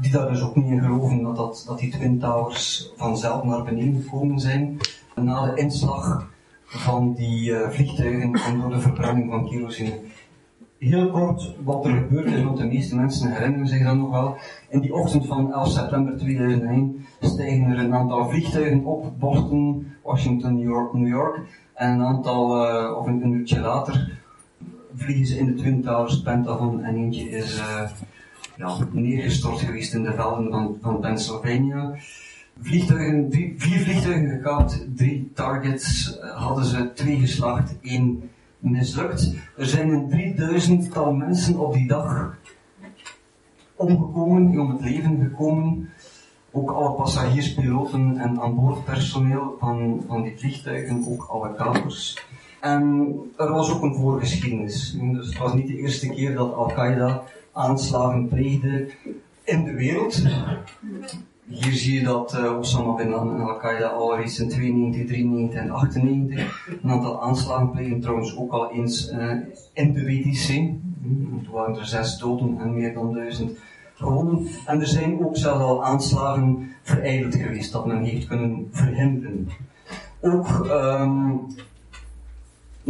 die 0.00 0.10
daar 0.10 0.28
dus 0.28 0.42
ook 0.42 0.56
niet 0.56 0.66
in 0.66 0.80
geloven 0.80 1.22
dat, 1.22 1.36
dat, 1.36 1.64
dat 1.66 1.78
die 1.78 1.90
Twin 1.90 2.18
Towers 2.18 2.92
vanzelf 2.96 3.44
naar 3.44 3.62
beneden 3.62 4.02
gekomen 4.02 4.38
zijn 4.38 4.76
na 5.14 5.44
de 5.44 5.60
inslag 5.60 6.30
van 6.64 7.14
die 7.14 7.50
uh, 7.50 7.68
vliegtuigen 7.68 8.32
en 8.32 8.60
door 8.60 8.70
de 8.70 8.80
verbranding 8.80 9.30
van 9.30 9.48
kerosine. 9.48 9.98
heel 10.78 11.10
kort 11.10 11.54
wat 11.64 11.84
er 11.84 11.92
gebeurd 11.92 12.26
is, 12.26 12.42
want 12.42 12.56
de 12.56 12.66
meeste 12.66 12.96
mensen 12.96 13.32
herinneren 13.32 13.66
zich 13.66 13.84
dat 13.84 13.96
nog 13.96 14.10
wel. 14.10 14.36
In 14.68 14.80
die 14.80 14.94
ochtend 14.94 15.26
van 15.26 15.52
11 15.52 15.68
september 15.68 16.16
2001 16.16 17.06
stijgen 17.20 17.70
er 17.70 17.78
een 17.78 17.94
aantal 17.94 18.28
vliegtuigen 18.28 18.84
op, 18.84 19.18
Boston, 19.18 19.86
Washington, 20.02 20.54
New 20.54 20.68
York, 20.68 20.92
New 20.92 21.08
York. 21.08 21.40
En 21.74 21.90
een 21.90 22.06
aantal, 22.06 22.50
of 22.96 23.06
een, 23.06 23.30
uurtje 23.30 23.60
later, 23.60 24.26
vliegen 24.98 25.26
ze 25.26 25.38
in 25.38 25.46
de 25.46 25.54
Twin 25.54 25.82
Towers, 25.82 26.22
Pentagon, 26.22 26.84
en 26.84 26.96
eentje 26.96 27.30
is 27.30 27.58
uh, 27.58 27.90
ja, 28.56 28.76
neergestort 28.92 29.60
geweest 29.60 29.94
in 29.94 30.02
de 30.02 30.12
velden 30.12 30.50
van, 30.50 30.78
van 30.82 31.00
Pennsylvania. 31.00 31.94
Vliegtuigen, 32.60 33.26
vier 33.56 33.80
vliegtuigen 33.80 34.28
gekaapt, 34.30 34.86
drie 34.96 35.30
targets 35.34 36.18
uh, 36.22 36.36
hadden 36.36 36.64
ze, 36.64 36.92
twee 36.92 37.18
geslacht, 37.18 37.74
één 37.80 38.30
mislukt. 38.58 39.34
Er 39.56 39.66
zijn 39.66 39.88
een 39.88 40.08
drieduizendtal 40.08 41.12
mensen 41.12 41.58
op 41.58 41.72
die 41.72 41.86
dag 41.86 42.36
omgekomen, 43.76 44.58
om 44.58 44.70
het 44.70 44.80
leven 44.80 45.20
gekomen. 45.22 45.90
Ook 46.50 46.70
alle 46.70 46.92
passagiers, 46.92 47.54
piloten 47.54 48.18
en 48.18 48.40
aanboordpersoneel 48.40 49.56
van, 49.60 50.04
van 50.06 50.22
die 50.22 50.38
vliegtuigen, 50.38 51.04
ook 51.08 51.22
alle 51.22 51.54
kapers. 51.54 52.26
En 52.60 53.14
er 53.36 53.52
was 53.52 53.72
ook 53.72 53.82
een 53.82 53.94
voorgeschiedenis. 53.94 54.98
Dus 55.00 55.26
het 55.26 55.38
was 55.38 55.54
niet 55.54 55.66
de 55.66 55.76
eerste 55.76 56.08
keer 56.08 56.34
dat 56.34 56.54
Al-Qaeda 56.54 57.22
aanslagen 57.52 58.28
pleegde 58.28 58.88
in 59.44 59.64
de 59.64 59.72
wereld. 59.72 60.22
Hier 61.48 61.72
zie 61.72 61.98
je 61.98 62.04
dat 62.04 62.34
uh, 62.34 62.58
Osama 62.58 62.94
bin 62.94 63.08
Laden 63.08 63.34
en 63.34 63.40
Al-Qaeda 63.40 63.86
al 63.86 64.16
reeds 64.16 64.38
in 64.38 64.48
92, 64.48 65.06
93 65.06 65.60
en 65.60 65.70
98 65.70 66.78
een 66.82 66.90
aantal 66.90 67.22
aanslagen 67.22 67.70
plegen, 67.70 68.00
trouwens 68.00 68.36
ook 68.36 68.52
al 68.52 68.72
eens 68.72 69.12
uh, 69.12 69.32
in 69.72 69.92
de 69.92 70.04
WTC. 70.04 70.46
Toen 70.46 71.48
waren 71.52 71.76
er 71.76 71.86
zes 71.86 72.18
doden 72.18 72.58
en 72.60 72.74
meer 72.74 72.94
dan 72.94 73.12
duizend 73.12 73.58
gewonden. 73.94 74.46
En 74.66 74.80
er 74.80 74.86
zijn 74.86 75.24
ook 75.24 75.36
zelfs 75.36 75.60
al 75.60 75.84
aanslagen 75.84 76.70
verijdeld 76.82 77.34
geweest 77.34 77.72
dat 77.72 77.86
men 77.86 78.04
heeft 78.04 78.26
kunnen 78.26 78.68
verhinderen. 78.70 79.48
Ook 80.20 80.66
um, 80.70 81.46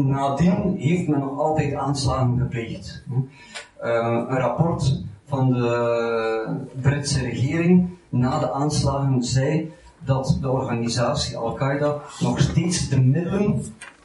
nadien 0.07 0.77
heeft 0.79 1.09
men 1.09 1.21
nog 1.21 1.39
altijd 1.39 1.75
aanslagen 1.75 2.39
gepleegd. 2.39 3.05
Uh, 3.11 4.25
een 4.29 4.39
rapport 4.39 5.03
van 5.27 5.53
de 5.53 6.67
Britse 6.81 7.21
regering 7.21 7.89
na 8.09 8.39
de 8.39 8.53
aanslagen 8.53 9.23
zei 9.23 9.73
dat 10.05 10.39
de 10.41 10.51
organisatie 10.51 11.37
Al-Qaeda 11.37 11.97
nog 12.21 12.41
steeds 12.41 12.89
de 12.89 13.01
middelen 13.01 13.63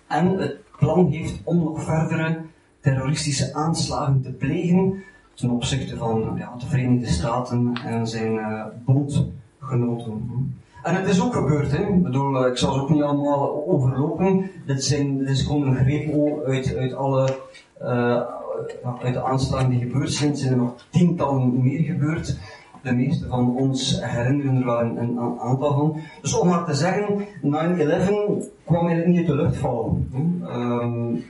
en 0.08 0.38
het 0.38 0.58
plan 0.78 1.08
heeft 1.08 1.42
om 1.44 1.58
nog 1.58 1.84
verdere 1.84 2.42
terroristische 2.80 3.54
aanslagen 3.54 4.22
te 4.22 4.32
plegen 4.32 5.04
ten 5.34 5.50
opzichte 5.50 5.98
van 5.98 6.34
ja, 6.38 6.56
de 6.60 6.66
Verenigde 6.66 7.08
Staten 7.08 7.74
en 7.86 8.08
zijn 8.08 8.34
uh, 8.34 8.66
bondgenoten. 8.86 10.62
En 10.84 10.96
het 10.96 11.08
is 11.08 11.22
ook 11.22 11.34
gebeurd, 11.34 11.72
hè. 11.72 11.84
Ik 11.84 12.04
bedoel, 12.04 12.48
ik 12.48 12.58
zal 12.58 12.74
ze 12.74 12.82
ook 12.82 12.90
niet 12.90 13.02
allemaal 13.02 13.66
overlopen. 13.68 14.50
Dit, 14.66 14.84
zijn, 14.84 15.18
dit 15.18 15.30
is 15.30 15.42
gewoon 15.42 15.68
een 15.68 15.76
greep 15.76 16.46
uit, 16.46 16.76
uit 16.76 16.94
alle 16.94 17.38
uh, 17.82 18.22
uit 19.02 19.14
de 19.14 19.24
aanslagen 19.24 19.70
die 19.70 19.80
gebeurd 19.80 20.12
zijn, 20.12 20.36
zijn 20.36 20.52
er 20.52 20.58
nog 20.58 20.86
tientallen 20.90 21.64
meer 21.64 21.84
gebeurd 21.84 22.38
de 22.84 22.94
meeste 22.94 23.28
van 23.28 23.56
ons 23.56 24.00
herinneren 24.02 24.56
er 24.56 24.66
wel 24.66 24.80
een, 24.82 24.98
een, 24.98 25.40
aantal 25.40 25.74
van. 25.74 26.02
Dus 26.22 26.38
om 26.38 26.48
maar 26.48 26.66
te 26.66 26.74
zeggen, 26.74 27.20
9-11 27.20 27.26
kwam 28.66 28.88
eigenlijk 28.88 29.08
niet 29.08 29.18
uit 29.18 29.28
de 29.28 29.36
lucht 29.36 29.58
vallen. 29.58 30.10
Um, 30.46 31.24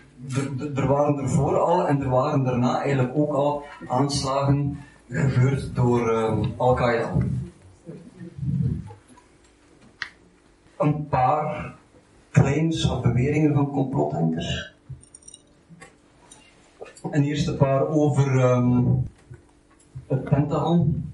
er 0.75 0.87
waren 0.87 1.17
ervoor 1.17 1.57
al 1.57 1.87
en 1.87 2.01
er 2.01 2.09
waren 2.09 2.43
daarna 2.43 2.81
eigenlijk 2.81 3.17
ook 3.17 3.33
al 3.33 3.63
aanslagen 3.87 4.77
gebeurd 5.09 5.75
door 5.75 6.09
um, 6.09 6.53
Al-Qaeda. 6.57 7.11
Een 10.77 11.07
paar 11.07 11.75
claims 12.31 12.89
of 12.89 13.01
beweringen 13.01 13.53
van 13.53 13.71
complotdenkers. 13.71 14.73
Een 17.11 17.57
paar 17.57 17.87
over 17.87 18.51
um, 18.51 19.03
het 20.07 20.23
Pentagon. 20.23 21.11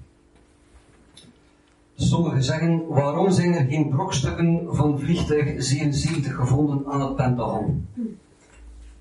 Sommigen 1.94 2.42
zeggen, 2.42 2.86
waarom 2.86 3.30
zijn 3.30 3.54
er 3.54 3.66
geen 3.66 3.88
brokstukken 3.88 4.66
van 4.70 5.00
vliegtuig 5.00 5.62
77 5.62 6.34
gevonden 6.34 6.86
aan 6.86 7.00
het 7.00 7.16
Pentagon? 7.16 7.86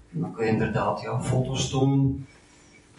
Dan 0.10 0.34
kun 0.34 0.46
je 0.46 0.51
inderdaad 0.51 1.01
ja, 1.01 1.22
foto's 1.22 1.70
tonen 1.70 2.28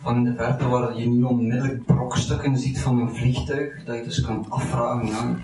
van 0.00 0.16
in 0.16 0.24
de 0.24 0.34
verte 0.34 0.68
waar 0.68 0.98
je 0.98 1.08
niet 1.08 1.24
onmiddellijk 1.24 1.84
brokstukken 1.84 2.58
ziet 2.58 2.80
van 2.80 3.00
een 3.00 3.14
vliegtuig, 3.14 3.84
dat 3.84 3.96
je 3.96 4.04
dus 4.04 4.20
kan 4.20 4.46
afvragen, 4.48 5.06
ja, 5.06 5.36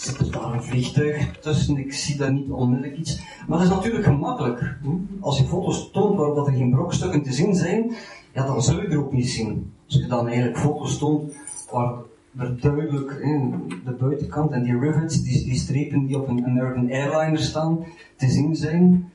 zit 0.00 0.32
daar 0.32 0.52
een 0.52 0.62
vliegtuig 0.62 1.38
tussen? 1.38 1.76
Ik 1.76 1.92
zie 1.92 2.16
daar 2.16 2.32
niet 2.32 2.50
onmiddellijk 2.50 2.98
iets. 2.98 3.20
Maar 3.48 3.58
dat 3.58 3.66
is 3.66 3.74
natuurlijk 3.74 4.04
gemakkelijk. 4.04 4.76
Als 5.20 5.38
je 5.38 5.44
foto's 5.44 5.90
toont 5.90 6.16
waarop 6.16 6.46
er 6.46 6.52
geen 6.52 6.70
brokstukken 6.70 7.22
te 7.22 7.32
zien 7.32 7.54
zijn, 7.54 7.94
ja, 8.32 8.46
dan 8.46 8.62
zul 8.62 8.80
je 8.80 8.88
er 8.88 8.98
ook 8.98 9.12
niet 9.12 9.28
zien. 9.28 9.72
Als 9.86 9.94
je 9.94 10.06
dan 10.06 10.26
eigenlijk 10.26 10.58
foto's 10.58 10.98
toont 10.98 11.32
waar 11.70 11.94
er 12.36 12.60
duidelijk 12.60 13.10
in 13.10 13.54
de 13.84 13.92
buitenkant 13.92 14.50
en 14.50 14.62
die 14.62 14.78
rivets, 14.78 15.22
die, 15.22 15.54
strepen 15.54 16.06
die 16.06 16.16
op 16.16 16.28
een 16.28 16.44
American 16.44 16.90
Airliner 16.90 17.38
staan, 17.38 17.84
te 18.16 18.28
zien 18.28 18.56
zijn. 18.56 19.12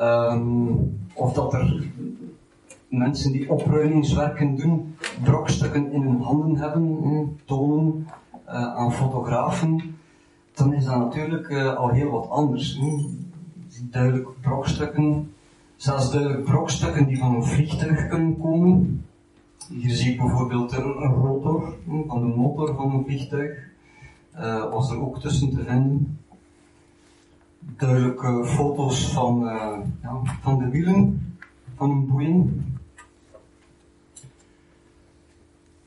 Um, 0.00 0.98
of 1.14 1.32
dat 1.32 1.52
er 1.52 1.86
mensen 2.88 3.32
die 3.32 3.50
opruimingswerken 3.50 4.56
doen, 4.56 4.96
brokstukken 5.22 5.92
in 5.92 6.02
hun 6.02 6.20
handen 6.20 6.56
hebben, 6.56 7.38
tonen 7.44 8.06
uh, 8.46 8.74
aan 8.74 8.92
fotografen, 8.92 9.97
dan 10.58 10.74
is 10.74 10.84
dat 10.84 10.98
natuurlijk 10.98 11.48
uh, 11.48 11.74
al 11.74 11.88
heel 11.88 12.10
wat 12.10 12.30
anders. 12.30 12.80
Duidelijk 13.82 14.40
brokstukken, 14.40 15.32
zelfs 15.76 16.10
duidelijk 16.10 16.44
brokstukken 16.44 17.06
die 17.06 17.18
van 17.18 17.34
een 17.34 17.44
vliegtuig 17.44 18.08
kunnen 18.08 18.38
komen. 18.38 19.04
Hier 19.68 19.94
zie 19.94 20.10
je 20.10 20.16
bijvoorbeeld 20.16 20.72
een 20.72 20.82
rotor 20.82 21.74
van 22.06 22.20
de 22.20 22.36
motor 22.36 22.74
van 22.74 22.94
een 22.94 23.04
vliegtuig. 23.04 23.66
Uh, 24.36 24.70
was 24.70 24.90
er 24.90 25.00
ook 25.00 25.20
tussen 25.20 25.50
te 25.50 25.64
vinden. 25.64 26.18
Duidelijke 27.76 28.44
foto's 28.44 29.12
van, 29.12 29.40
ja, 30.02 30.20
van 30.42 30.58
de 30.58 30.68
wielen 30.68 31.36
van 31.76 31.90
een 31.90 32.06
Boeing. 32.06 32.50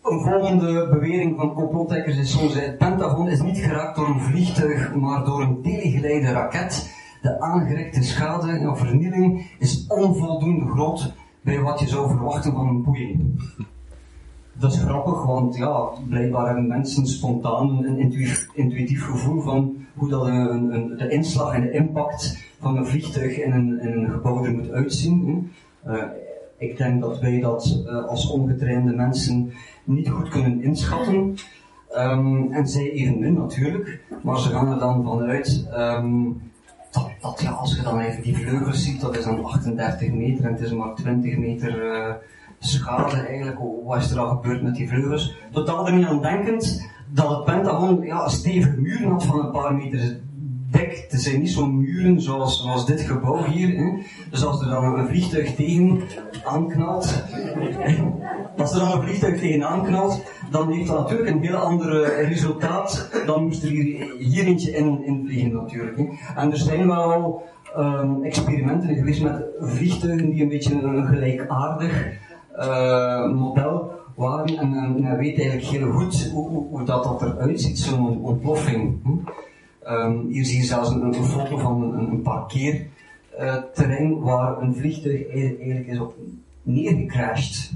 Een 0.04 0.22
volgende 0.22 0.88
bewering 0.90 1.40
van 1.40 1.54
complotdekkers 1.54 2.18
is 2.18 2.32
zo 2.32 2.60
het 2.60 2.78
Pentagon 2.78 3.30
is 3.30 3.42
niet 3.42 3.58
geraakt 3.58 3.96
door 3.96 4.08
een 4.08 4.22
vliegtuig, 4.22 4.96
maar 4.96 5.26
door 5.26 5.42
een 5.42 5.62
telegeleide 5.62 6.32
raket. 6.32 6.90
De 7.22 7.40
aangerekte 7.40 8.04
schade 8.04 8.52
en 8.52 8.78
vernieling 8.78 9.56
is 9.60 9.86
onvoldoende 9.88 10.72
groot 10.72 11.14
bij 11.42 11.60
wat 11.60 11.80
je 11.80 11.88
zou 11.88 12.10
verwachten 12.10 12.54
van 12.54 12.68
een 12.68 12.84
Boeing 12.84 13.40
dat 14.62 14.74
is 14.74 14.80
grappig, 14.80 15.26
want 15.26 15.58
ja, 15.58 15.90
blijkbaar 16.10 16.46
hebben 16.46 16.68
mensen 16.68 17.08
spontaan 17.08 17.86
een 17.86 18.00
intuïtief, 18.54 19.06
gevoel 19.06 19.42
van 19.42 19.86
hoe 19.96 20.10
dat 20.10 20.26
een, 20.26 20.74
een, 20.74 20.98
de 20.98 21.10
inslag 21.10 21.54
en 21.54 21.62
de 21.62 21.72
impact 21.72 22.38
van 22.60 22.78
een 22.78 22.86
vliegtuig 22.86 23.38
in 23.38 23.52
een, 23.52 23.88
een 23.88 24.10
gebouw 24.10 24.46
er 24.46 24.52
moet 24.52 24.72
uitzien. 24.72 25.52
Uh, 25.88 26.04
ik 26.62 26.78
denk 26.78 27.02
dat 27.02 27.20
wij 27.20 27.40
dat 27.40 27.84
uh, 27.86 28.06
als 28.06 28.30
ongetrainde 28.30 28.94
mensen 28.94 29.54
niet 29.84 30.10
goed 30.10 30.30
kunnen 30.30 30.64
inschatten. 30.64 31.36
Um, 31.98 32.52
en 32.52 32.68
zij 32.68 32.92
evenmin 32.92 33.34
natuurlijk, 33.34 34.00
maar 34.24 34.40
ze 34.40 34.50
gaan 34.50 34.72
er 34.72 34.80
dan 34.80 35.04
vanuit 35.04 35.68
um, 35.74 36.42
dat, 36.92 37.10
dat 37.22 37.42
ja, 37.42 37.50
als 37.50 37.76
je 37.76 37.82
dan 37.82 38.00
even 38.00 38.24
die 38.24 38.38
vleugels 38.38 38.84
ziet, 38.84 39.02
dat 39.02 39.18
is 39.18 39.24
dan 39.24 39.46
38 39.46 40.12
meter 40.12 40.46
en 40.46 40.52
het 40.52 40.62
is 40.62 40.72
maar 40.72 40.96
20 40.96 41.38
meter 41.38 41.86
uh, 41.86 42.14
schade 42.60 43.18
eigenlijk, 43.18 43.60
wat 43.86 43.98
is 43.98 44.12
er 44.12 44.20
al 44.20 44.30
gebeurd 44.30 44.62
met 44.62 44.76
die 44.76 44.88
vleugels. 44.88 45.36
Totaal 45.52 45.88
er 45.88 45.94
niet 45.94 46.06
aan 46.06 46.22
denkend 46.22 46.90
dat 47.10 47.30
het 47.30 47.46
Pentagon 47.46 48.02
ja, 48.02 48.28
stevige 48.28 48.82
muren 48.82 49.10
had 49.10 49.26
van 49.26 49.40
een 49.40 49.52
paar 49.52 49.76
meter 49.76 50.20
dik. 50.72 51.06
Het 51.10 51.22
zijn 51.22 51.40
niet 51.40 51.52
zo'n 51.52 51.78
muren 51.78 52.22
zoals, 52.22 52.62
zoals 52.62 52.86
dit 52.86 53.02
gebouw 53.02 53.44
hier. 53.44 54.00
Dus 54.30 54.46
als 54.46 54.62
er 54.62 54.70
dan 54.70 55.00
een 55.00 55.08
vliegtuig 55.08 55.56
tegen 55.56 56.02
aanknalt, 56.46 57.24
als 58.58 58.74
er 58.74 58.80
dan 58.80 58.92
een 58.92 59.04
vliegtuig 59.04 59.40
tegen 59.40 59.68
aanknalt, 59.68 60.24
dan 60.52 60.72
heeft 60.72 60.88
dat 60.88 61.00
natuurlijk 61.00 61.30
een 61.30 61.42
heel 61.42 61.56
ander 61.56 62.26
resultaat. 62.28 63.10
Dan 63.26 63.44
moest 63.44 63.64
er 63.64 63.70
hier, 63.70 64.16
hier 64.20 64.46
eentje 64.46 64.72
in, 64.72 65.04
in 65.06 65.26
vliegen 65.26 65.54
natuurlijk. 65.54 65.98
Hè. 65.98 66.06
En 66.36 66.52
er 66.52 66.58
zijn 66.58 66.88
wel 66.88 67.44
um, 67.78 68.24
experimenten 68.24 68.96
geweest 68.96 69.22
met 69.22 69.44
vliegtuigen 69.60 70.30
die 70.30 70.42
een 70.42 70.50
beetje 70.50 70.82
een 70.82 71.06
gelijkaardig 71.06 72.20
uh, 72.58 73.32
model 73.32 73.92
waren. 74.16 74.58
En, 74.58 74.74
en 74.74 75.02
men 75.02 75.18
weet 75.18 75.40
eigenlijk 75.40 75.68
heel 75.68 75.92
goed 75.92 76.32
hoe, 76.34 76.84
dat, 76.84 77.22
eruit 77.22 77.62
ziet, 77.62 77.80
zo'n 77.80 78.22
ontploffing. 78.24 79.00
Um, 79.88 80.28
hier 80.30 80.46
zie 80.46 80.58
je 80.58 80.64
zelfs 80.64 80.90
een, 80.90 81.14
foto 81.14 81.58
van 81.58 81.94
een, 81.94 82.22
parkeerterrein 82.22 84.20
waar 84.20 84.62
een 84.62 84.76
vliegtuig 84.76 85.28
eigenlijk 85.28 85.88
is 85.88 86.00
op 86.00 86.16
neergecrashed. 86.62 87.72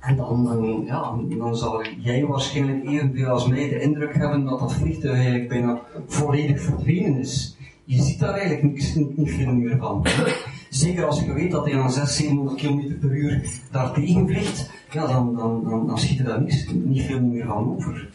En 0.00 0.16
dan, 0.16 0.82
ja, 0.86 1.14
dan 1.38 1.56
zal 1.56 1.82
jij 1.98 2.26
waarschijnlijk 2.26 2.84
evenveel 2.84 3.28
als 3.28 3.48
mij 3.48 3.68
de 3.68 3.80
indruk 3.80 4.14
hebben 4.14 4.44
dat 4.44 4.58
dat 4.58 4.74
vliegtuig 4.74 5.14
eigenlijk 5.14 5.48
bijna 5.48 5.80
volledig 6.06 6.60
verdwenen 6.60 7.18
is. 7.18 7.56
Je 7.84 8.02
ziet 8.02 8.18
daar 8.18 8.34
eigenlijk 8.34 8.62
niet, 9.16 9.30
veel 9.30 9.52
meer 9.52 9.76
van. 9.78 10.06
Zeker 10.70 11.04
als 11.04 11.20
je 11.20 11.32
weet 11.32 11.50
dat 11.50 11.64
hij 11.64 11.80
aan 11.80 11.92
600, 11.92 12.16
700 12.16 12.56
km 12.60 12.98
per 12.98 13.16
uur 13.16 13.60
daar 13.70 13.92
tegen 13.92 14.28
vliegt, 14.28 14.70
ja, 14.90 15.06
dan, 15.06 15.36
dan, 15.36 15.64
dan, 15.64 15.86
dan 15.86 15.98
schiet 15.98 16.18
er 16.18 16.24
daar 16.24 16.42
niet 16.72 17.02
veel 17.02 17.20
meer 17.20 17.46
van 17.46 17.74
over. 17.74 18.08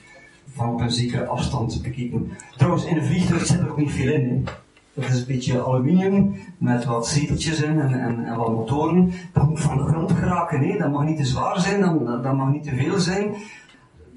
Van 0.53 0.81
een 0.81 0.91
zekere 0.91 1.25
afstand 1.25 1.81
bekeken. 1.81 2.31
Trouwens, 2.57 2.85
in 2.85 2.97
een 2.97 3.05
vliegtuig 3.05 3.45
zit 3.45 3.59
er 3.59 3.69
ook 3.69 3.77
niet 3.77 3.91
veel 3.91 4.11
in. 4.11 4.47
Dat 4.93 5.09
is 5.09 5.19
een 5.19 5.25
beetje 5.27 5.63
aluminium 5.63 6.35
met 6.57 6.85
wat 6.85 7.07
zeteltjes 7.07 7.61
in 7.61 7.79
en, 7.79 7.93
en, 7.93 8.25
en 8.25 8.37
wat 8.37 8.53
motoren. 8.53 9.11
Dat 9.33 9.49
moet 9.49 9.61
van 9.61 9.77
de 9.77 9.83
grond 9.83 10.11
geraken. 10.11 10.59
Hè. 10.59 10.77
Dat 10.77 10.91
mag 10.91 11.03
niet 11.03 11.17
te 11.17 11.25
zwaar 11.25 11.59
zijn, 11.59 11.81
dat, 11.81 12.23
dat 12.23 12.33
mag 12.33 12.51
niet 12.51 12.63
te 12.63 12.75
veel 12.75 12.99
zijn. 12.99 13.35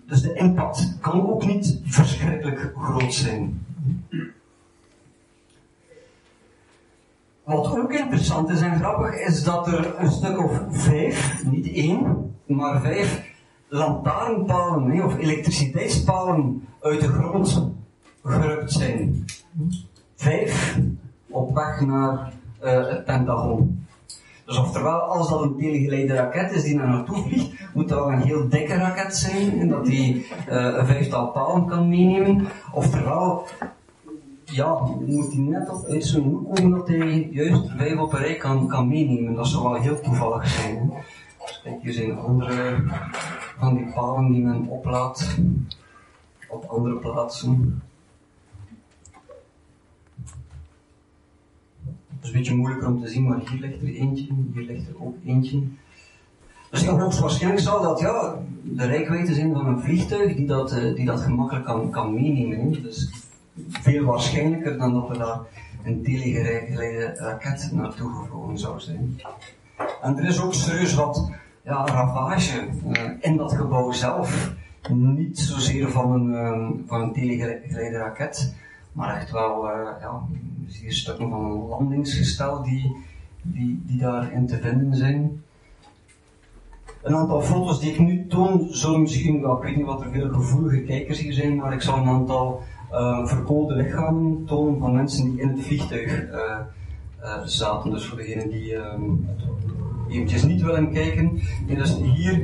Dus 0.06 0.22
de 0.22 0.34
impact 0.34 0.96
kan 1.00 1.30
ook 1.30 1.46
niet 1.46 1.80
verschrikkelijk 1.84 2.72
groot 2.76 3.14
zijn. 3.14 3.66
Wat 7.44 7.78
ook 7.78 7.92
interessant 7.92 8.50
is 8.50 8.60
en 8.60 8.78
grappig 8.78 9.14
is 9.14 9.44
dat 9.44 9.66
er 9.66 9.94
een 9.98 10.10
stuk 10.10 10.38
of 10.38 10.60
vijf, 10.70 11.44
niet 11.44 11.72
één, 11.72 12.30
maar 12.46 12.80
vijf 12.80 13.31
lantaarnpalen 13.72 15.04
of 15.04 15.18
elektriciteitspalen 15.18 16.66
uit 16.80 17.00
de 17.00 17.08
grond 17.08 17.70
gerukt 18.24 18.72
zijn. 18.72 19.24
Vijf 20.14 20.78
op 21.30 21.54
weg 21.54 21.80
naar 21.80 22.32
uh, 22.64 22.88
het 22.88 23.04
Pentagon. 23.04 23.86
Dus 24.44 24.58
oftewel, 24.58 25.00
als 25.00 25.28
dat 25.28 25.42
een 25.42 25.56
telegeleide 25.56 26.14
raket 26.14 26.52
is 26.52 26.62
die 26.62 26.74
naar 26.74 26.88
naartoe 26.88 27.22
vliegt, 27.22 27.52
moet 27.74 27.88
dat 27.88 27.98
wel 27.98 28.12
een 28.12 28.22
heel 28.22 28.48
dikke 28.48 28.74
raket 28.74 29.16
zijn 29.16 29.60
en 29.60 29.68
dat 29.68 29.84
die 29.84 30.26
uh, 30.48 30.76
een 30.78 30.86
vijftal 30.86 31.26
palen 31.26 31.66
kan 31.66 31.88
meenemen. 31.88 32.46
Oftewel, 32.72 33.46
ja, 34.44 34.78
moet 35.06 35.32
hij 35.32 35.42
net 35.42 35.68
op 35.70 35.84
uit 35.86 36.04
zijn 36.04 36.22
hoek 36.22 36.54
komen 36.54 36.78
dat 36.78 36.88
hij 36.88 37.28
juist 37.30 37.70
vijf 37.76 37.98
op 37.98 38.12
een 38.12 38.18
rij 38.18 38.36
kan, 38.36 38.68
kan 38.68 38.88
meenemen. 38.88 39.34
Dat 39.34 39.46
zou 39.46 39.62
wel 39.62 39.80
heel 39.80 40.00
toevallig 40.00 40.48
zijn. 40.48 40.76
Hè? 40.76 41.00
Kijk, 41.62 41.82
hier 41.82 41.92
zijn 41.92 42.18
andere 42.18 42.82
van 43.62 43.74
die 43.74 43.92
palen 43.94 44.32
die 44.32 44.42
men 44.42 44.66
oplaat 44.66 45.38
op 46.48 46.64
andere 46.64 46.94
plaatsen. 46.94 47.82
Het 52.08 52.22
is 52.22 52.28
een 52.28 52.32
beetje 52.32 52.54
moeilijker 52.54 52.88
om 52.88 53.00
te 53.02 53.08
zien, 53.08 53.28
maar 53.28 53.40
hier 53.50 53.60
ligt 53.60 53.82
er 53.82 53.94
eentje, 53.94 54.26
hier 54.52 54.62
ligt 54.62 54.88
er 54.88 55.04
ook 55.04 55.16
eentje. 55.24 55.62
Dus 56.70 56.82
ja, 56.82 56.98
hoogstwaarschijnlijk 56.98 57.62
zal 57.62 57.82
dat 57.82 58.00
ja, 58.00 58.38
de 58.62 58.86
rijkwijde 58.86 59.34
zijn 59.34 59.52
van 59.52 59.66
een 59.66 59.80
vliegtuig 59.80 60.36
die 60.36 60.46
dat, 60.46 60.72
uh, 60.72 60.94
die 60.94 61.06
dat 61.06 61.20
gemakkelijk 61.20 61.64
kan, 61.64 61.90
kan 61.90 62.14
meenemen. 62.14 62.82
Dus 62.82 63.10
veel 63.68 64.04
waarschijnlijker 64.04 64.78
dan 64.78 64.92
dat 64.92 65.10
er 65.10 65.18
daar 65.18 65.40
een 65.84 66.02
telegeleide 66.02 67.14
raket 67.14 67.70
naartoe 67.72 68.12
gevlogen 68.12 68.58
zou 68.58 68.80
zijn. 68.80 69.20
En 70.02 70.18
er 70.18 70.24
is 70.24 70.40
ook 70.40 70.54
serieus 70.54 70.94
wat 70.94 71.30
ja, 71.62 71.86
ravage 71.86 72.68
in 73.20 73.36
dat 73.36 73.52
gebouw 73.52 73.92
zelf. 73.92 74.54
Niet 74.90 75.38
zozeer 75.38 75.90
van 75.90 76.12
een, 76.12 76.30
uh, 76.30 76.86
van 76.86 77.00
een 77.00 77.12
telegeleide 77.12 77.98
raket, 77.98 78.54
maar 78.92 79.16
echt 79.16 79.30
wel 79.30 79.66
uh, 79.66 79.88
ja, 80.00 80.22
hier 80.66 80.92
stukken 80.92 81.30
van 81.30 81.44
een 81.44 81.66
landingsgestel 81.68 82.62
die, 82.62 82.96
die, 83.42 83.82
die 83.86 83.98
daarin 83.98 84.46
te 84.46 84.58
vinden 84.58 84.94
zijn. 84.94 85.42
Een 87.02 87.14
aantal 87.14 87.42
foto's 87.42 87.80
die 87.80 87.92
ik 87.92 87.98
nu 87.98 88.26
toon, 88.26 88.66
zullen 88.68 89.00
misschien, 89.00 89.40
wel, 89.40 89.56
ik 89.56 89.62
weet 89.62 89.76
niet 89.76 89.86
wat 89.86 90.00
er 90.00 90.10
veel 90.10 90.28
gevoelige 90.28 90.82
kijkers 90.82 91.20
hier 91.20 91.32
zijn, 91.32 91.56
maar 91.56 91.72
ik 91.72 91.82
zal 91.82 91.98
een 91.98 92.08
aantal 92.08 92.62
uh, 92.92 93.26
verkoolde 93.26 93.74
lichamen 93.74 94.44
tonen 94.44 94.80
van 94.80 94.94
mensen 94.94 95.30
die 95.30 95.40
in 95.40 95.48
het 95.48 95.60
vliegtuig 95.60 96.24
zaten. 97.44 97.90
Dus 97.90 98.06
voor 98.06 98.16
degenen 98.16 98.50
die 98.50 98.74
um, 98.74 99.28
eventjes 100.12 100.42
niet 100.42 100.62
willen 100.62 100.92
kijken. 100.92 101.40
En 101.68 101.74
dus 101.74 101.96
hier 101.96 102.42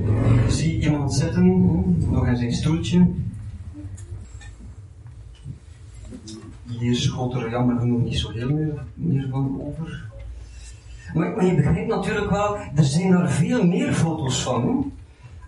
zie 0.48 0.76
je 0.76 0.82
iemand 0.82 1.14
zitten, 1.14 1.96
nog 2.10 2.26
in 2.26 2.36
zijn 2.36 2.52
stoeltje. 2.52 3.06
Hier 6.78 6.94
schoot 6.94 7.34
er 7.34 7.50
jammer 7.50 7.78
genoeg 7.78 8.02
niet 8.02 8.18
zo 8.18 8.30
heel 8.30 8.52
meer, 8.52 8.84
meer 8.94 9.28
van 9.30 9.60
over. 9.60 10.06
Maar, 11.14 11.46
je 11.46 11.54
begrijpt 11.54 11.88
natuurlijk 11.88 12.30
wel, 12.30 12.56
er 12.74 12.84
zijn 12.84 13.12
er 13.12 13.30
veel 13.30 13.66
meer 13.66 13.92
foto's 13.92 14.42
van. 14.42 14.92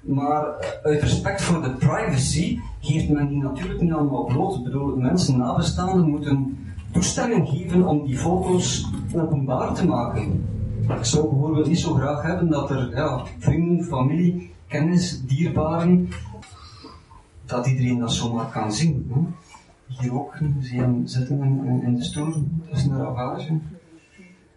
Maar 0.01 0.45
uit 0.83 1.03
respect 1.03 1.43
voor 1.43 1.63
de 1.63 1.71
privacy 1.71 2.59
geeft 2.81 3.09
men 3.09 3.29
die 3.29 3.43
natuurlijk 3.43 3.81
niet 3.81 3.93
allemaal 3.93 4.25
bloot. 4.25 4.57
Ik 4.57 4.65
bedoel, 4.65 4.97
mensen 4.97 5.39
nabestaanden 5.39 6.09
moeten 6.09 6.59
toestemming 6.93 7.49
geven 7.49 7.87
om 7.87 8.07
die 8.07 8.17
foto's 8.17 8.91
openbaar 9.15 9.75
te 9.75 9.87
maken. 9.87 10.50
Ik 10.99 11.05
zou 11.05 11.29
bijvoorbeeld 11.29 11.67
niet 11.67 11.79
zo 11.79 11.95
graag 11.95 12.23
hebben 12.23 12.49
dat 12.49 12.71
er 12.71 12.91
ja, 12.95 13.25
vrienden, 13.39 13.85
familie, 13.85 14.53
kennis, 14.67 15.23
dierbaren, 15.27 16.09
dat 17.45 17.67
iedereen 17.67 17.99
dat 17.99 18.13
zomaar 18.13 18.51
kan 18.51 18.73
zien. 18.73 19.13
Hier 19.87 20.15
ook, 20.15 20.39
zie 20.61 20.81
hem 20.81 21.07
zitten 21.07 21.43
in, 21.43 21.83
in 21.83 21.95
de 21.95 22.05
stoel 22.05 22.33
tussen 22.71 22.91
de 22.91 22.97
ravage. 22.97 23.59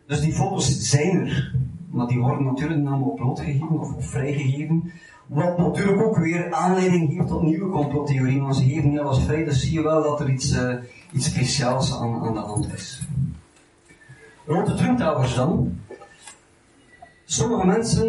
Dus 0.07 0.21
die 0.21 0.33
foto's 0.33 0.89
zijn 0.89 1.19
er, 1.19 1.55
maar 1.89 2.07
die 2.07 2.19
worden 2.19 2.45
natuurlijk 2.45 2.87
allemaal 2.87 3.13
blootgegeven 3.13 3.79
of, 3.79 3.93
of 3.93 4.05
vrijgegeven. 4.05 4.91
Wat 5.27 5.57
natuurlijk 5.57 6.01
ook 6.01 6.17
weer 6.17 6.53
aanleiding 6.53 7.13
geeft 7.13 7.27
tot 7.27 7.41
nieuwe 7.41 7.69
complottheorieën, 7.69 8.41
want 8.41 8.55
ze 8.55 8.63
geven 8.63 8.89
niet 8.89 8.99
alles 8.99 9.23
vrij, 9.23 9.43
dus 9.43 9.61
zie 9.61 9.73
je 9.73 9.81
wel 9.81 10.03
dat 10.03 10.19
er 10.19 10.29
iets, 10.29 10.53
uh, 10.53 10.73
iets 11.11 11.25
speciaals 11.25 11.99
aan, 11.99 12.21
aan 12.21 12.33
de 12.33 12.39
hand 12.39 12.73
is. 12.73 13.07
Rond 14.45 14.67
de 14.67 14.73
Trump 14.73 14.97
Towers 14.97 15.35
dan. 15.35 15.77
Sommige 17.33 17.65
mensen, 17.65 18.07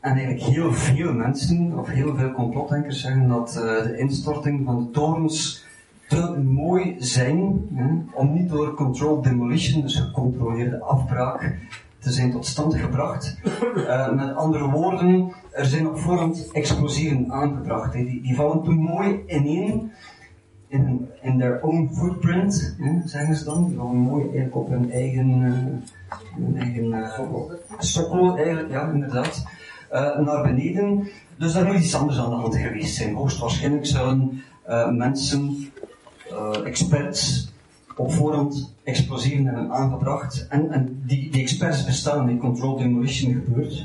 en 0.00 0.16
eigenlijk 0.16 0.40
heel 0.40 0.72
veel 0.72 1.12
mensen, 1.12 1.78
of 1.78 1.88
heel 1.88 2.16
veel 2.16 2.32
complotdenkers 2.32 3.00
zeggen 3.00 3.28
dat 3.28 3.54
uh, 3.56 3.82
de 3.82 3.98
instorting 3.98 4.64
van 4.64 4.78
de 4.78 4.90
torens 4.90 5.66
te 6.08 6.40
mooi 6.42 6.94
zijn 6.98 7.68
hè, 7.74 7.86
om 8.12 8.32
niet 8.32 8.48
door 8.48 8.74
controlled 8.74 9.24
demolition, 9.24 9.82
dus 9.82 9.96
gecontroleerde 9.96 10.80
afbraak, 10.80 11.58
te 11.98 12.12
zijn 12.12 12.30
tot 12.30 12.46
stand 12.46 12.74
gebracht. 12.74 13.38
Uh, 13.76 14.12
met 14.12 14.34
andere 14.34 14.70
woorden, 14.70 15.32
er 15.52 15.64
zijn 15.64 15.88
op 15.88 15.98
voorhand 15.98 16.50
explosieven 16.52 17.32
aangebracht. 17.32 17.94
Hè. 17.94 18.04
Die, 18.04 18.22
die 18.22 18.34
vallen 18.34 18.62
te 18.62 18.70
mooi 18.70 19.22
ineen 19.26 19.90
in, 20.68 21.08
in 21.22 21.38
their 21.38 21.62
own 21.62 21.90
footprint, 21.92 22.76
hè, 22.78 23.08
zeggen 23.08 23.36
ze 23.36 23.44
dan. 23.44 23.66
Die 23.66 23.76
vallen 23.76 23.96
mooi 23.96 24.48
op 24.50 24.68
hun 24.68 24.92
eigen, 24.92 25.40
uh, 25.40 26.65
uh, 27.20 27.78
sokkel, 27.78 28.36
eigenlijk, 28.36 28.70
ja, 28.70 28.90
inderdaad. 28.90 29.44
naar 30.24 30.42
beneden. 30.42 31.08
Dus 31.38 31.52
daar 31.52 31.64
moet 31.64 31.76
iets 31.76 31.94
anders 31.94 32.18
aan 32.18 32.30
de 32.30 32.36
hand 32.36 32.56
geweest 32.56 32.94
zijn. 32.94 33.14
Hoogstwaarschijnlijk 33.14 33.86
zullen 33.86 34.42
mensen 34.90 35.70
uh, 36.32 36.66
experts 36.66 37.52
op 37.96 38.12
voorhand 38.12 38.74
explosieven 38.82 39.46
hebben 39.46 39.72
aangebracht. 39.72 40.46
En, 40.48 40.70
en 40.70 41.02
die, 41.06 41.30
die 41.30 41.42
experts 41.42 41.84
bestaan, 41.84 42.26
die 42.26 42.36
controlled 42.36 42.78
demolition 42.78 43.42
gebeurt. 43.44 43.84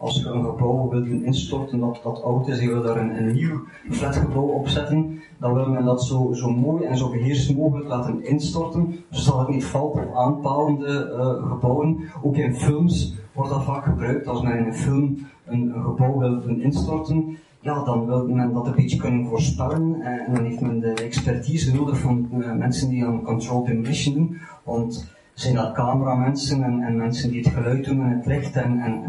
Als 0.00 0.16
je 0.16 0.28
een 0.28 0.44
gebouw 0.44 0.88
wil 0.88 1.04
instorten 1.04 1.80
dat, 1.80 2.00
dat 2.02 2.22
oud 2.22 2.48
is, 2.48 2.60
je 2.60 2.68
wil 2.68 2.82
daar 2.82 2.96
een, 2.96 3.16
een 3.16 3.34
nieuw 3.34 3.60
flatgebouw 3.90 4.46
op 4.46 4.68
zetten, 4.68 5.20
dan 5.38 5.54
wil 5.54 5.68
men 5.68 5.84
dat 5.84 6.04
zo, 6.04 6.32
zo 6.32 6.50
mooi 6.50 6.84
en 6.84 6.96
zo 6.96 7.10
beheerst 7.10 7.56
mogelijk 7.56 7.88
laten 7.88 8.24
instorten, 8.24 9.04
zodat 9.10 9.40
het 9.40 9.48
niet 9.48 9.64
valt 9.64 9.94
op 9.94 10.14
aanpalende 10.14 11.16
uh, 11.16 11.50
gebouwen. 11.50 11.98
Ook 12.22 12.36
in 12.36 12.54
films 12.54 13.14
wordt 13.32 13.50
dat 13.50 13.64
vaak 13.64 13.84
gebruikt, 13.84 14.26
als 14.26 14.42
men 14.42 14.58
in 14.58 14.66
een 14.66 14.74
film 14.74 15.18
een, 15.44 15.72
gebouw 15.84 16.18
wil 16.18 16.58
instorten, 16.60 17.38
ja, 17.60 17.84
dan 17.84 18.06
wil 18.06 18.28
men 18.28 18.52
dat 18.52 18.66
een 18.66 18.74
beetje 18.74 18.98
kunnen 18.98 19.26
voorspellen 19.26 20.00
eh, 20.00 20.26
en 20.26 20.34
dan 20.34 20.44
heeft 20.44 20.60
men 20.60 20.80
de 20.80 20.92
expertise 20.94 21.74
nodig 21.74 21.98
van 21.98 22.28
uh, 22.32 22.52
mensen 22.52 22.88
die 22.88 23.04
aan 23.04 23.22
control 23.22 23.64
demolition 23.64 24.14
doen, 24.14 24.38
want 24.64 25.08
zijn 25.34 25.54
dat 25.54 25.72
cameramensen 25.72 26.62
en, 26.62 26.82
en 26.82 26.96
mensen 26.96 27.30
die 27.30 27.42
het 27.42 27.52
geluid 27.52 27.84
doen 27.84 28.02
en 28.02 28.16
het 28.16 28.26
licht 28.26 28.56
en, 28.56 28.80
en, 28.80 29.02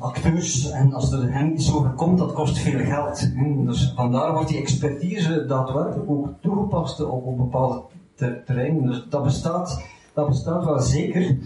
acteurs 0.00 0.70
en 0.70 0.92
als 0.92 1.12
er 1.12 1.32
hen 1.32 1.52
iets 1.52 1.74
over 1.74 1.90
komt, 1.90 2.18
dat 2.18 2.32
kost 2.32 2.58
veel 2.58 2.84
geld. 2.84 3.20
Hè. 3.34 3.64
Dus 3.64 3.92
vandaar 3.96 4.32
wordt 4.32 4.48
die 4.48 4.60
expertise 4.60 5.46
daadwerkelijk 5.46 6.10
ook 6.10 6.28
toegepast 6.40 7.04
op, 7.04 7.36
bepaalde 7.36 7.82
ter 8.14 8.44
terreinen. 8.44 8.86
Dus 8.86 9.06
dat 9.08 9.22
bestaat, 9.22 9.84
dat 10.14 10.28
bestaat 10.28 10.64
wel 10.64 10.80
zeker. 10.80 11.36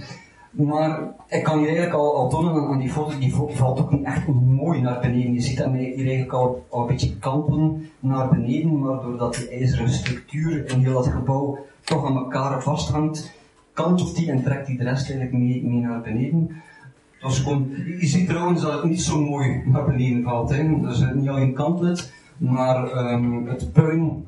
Maar 0.51 1.14
ik 1.29 1.42
kan 1.42 1.59
hier 1.59 1.66
eigenlijk 1.66 1.97
al, 1.97 2.16
al 2.16 2.29
tonen 2.29 2.66
aan 2.66 2.79
die 2.79 2.90
foto, 2.90 3.18
die 3.18 3.35
valt 3.35 3.81
ook 3.81 3.92
niet 3.92 4.05
echt 4.05 4.27
mooi 4.27 4.81
naar 4.81 5.01
beneden. 5.01 5.33
Je 5.33 5.40
ziet 5.40 5.59
dat 5.59 5.73
hier 5.73 5.97
eigenlijk 5.97 6.33
al, 6.33 6.66
al 6.68 6.81
een 6.81 6.87
beetje 6.87 7.18
kanten 7.18 7.90
naar 8.01 8.29
beneden, 8.29 8.79
maar 8.79 9.01
doordat 9.03 9.35
die 9.35 9.49
ijzeren 9.49 9.88
structuur 9.88 10.71
in 10.71 10.79
heel 10.79 10.92
dat 10.92 11.07
gebouw 11.07 11.59
toch 11.85 12.07
aan 12.07 12.16
elkaar 12.16 12.62
vasthangt, 12.62 13.33
kantelt 13.73 14.16
die 14.16 14.31
en 14.31 14.42
trekt 14.42 14.66
die 14.66 14.79
de 14.79 14.85
rest 14.85 15.11
eigenlijk 15.11 15.38
mee, 15.38 15.64
mee 15.64 15.81
naar 15.81 16.01
beneden. 16.01 16.62
Je 18.01 18.07
ziet 18.07 18.29
trouwens 18.29 18.63
dat 18.63 18.73
het 18.73 18.85
niet 18.85 19.03
zo 19.03 19.21
mooi 19.21 19.63
naar 19.65 19.85
beneden 19.85 20.23
valt. 20.23 20.51
Hè. 20.51 20.89
Is 20.89 21.05
niet 21.15 21.29
alleen 21.29 21.55
kantlet, 21.55 22.13
maar 22.37 23.13
um, 23.13 23.47
het 23.47 23.73
puin 23.73 24.25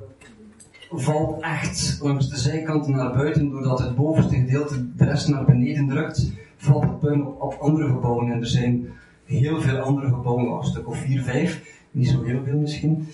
valt 0.91 1.43
echt 1.43 1.99
langs 2.03 2.29
de 2.29 2.37
zijkanten 2.37 2.93
naar 2.93 3.13
buiten, 3.13 3.51
doordat 3.51 3.79
het 3.79 3.97
bovenste 3.97 4.35
gedeelte 4.35 4.95
de 4.97 5.05
rest 5.05 5.29
naar 5.29 5.45
beneden 5.45 5.89
drukt, 5.89 6.33
valt 6.57 6.83
het 6.83 7.01
puin 7.01 7.27
op, 7.27 7.43
op 7.43 7.57
andere 7.61 7.87
gebouwen. 7.87 8.33
En 8.33 8.41
er 8.41 8.47
zijn 8.47 8.87
heel 9.25 9.61
veel 9.61 9.79
andere 9.79 10.09
gebouwen, 10.09 10.47
een 10.47 10.65
stuk 10.65 10.89
of 10.89 10.99
vier, 10.99 11.23
vijf, 11.23 11.83
niet 11.91 12.09
zo 12.09 12.23
heel 12.23 12.41
veel 12.45 12.59
misschien, 12.59 13.09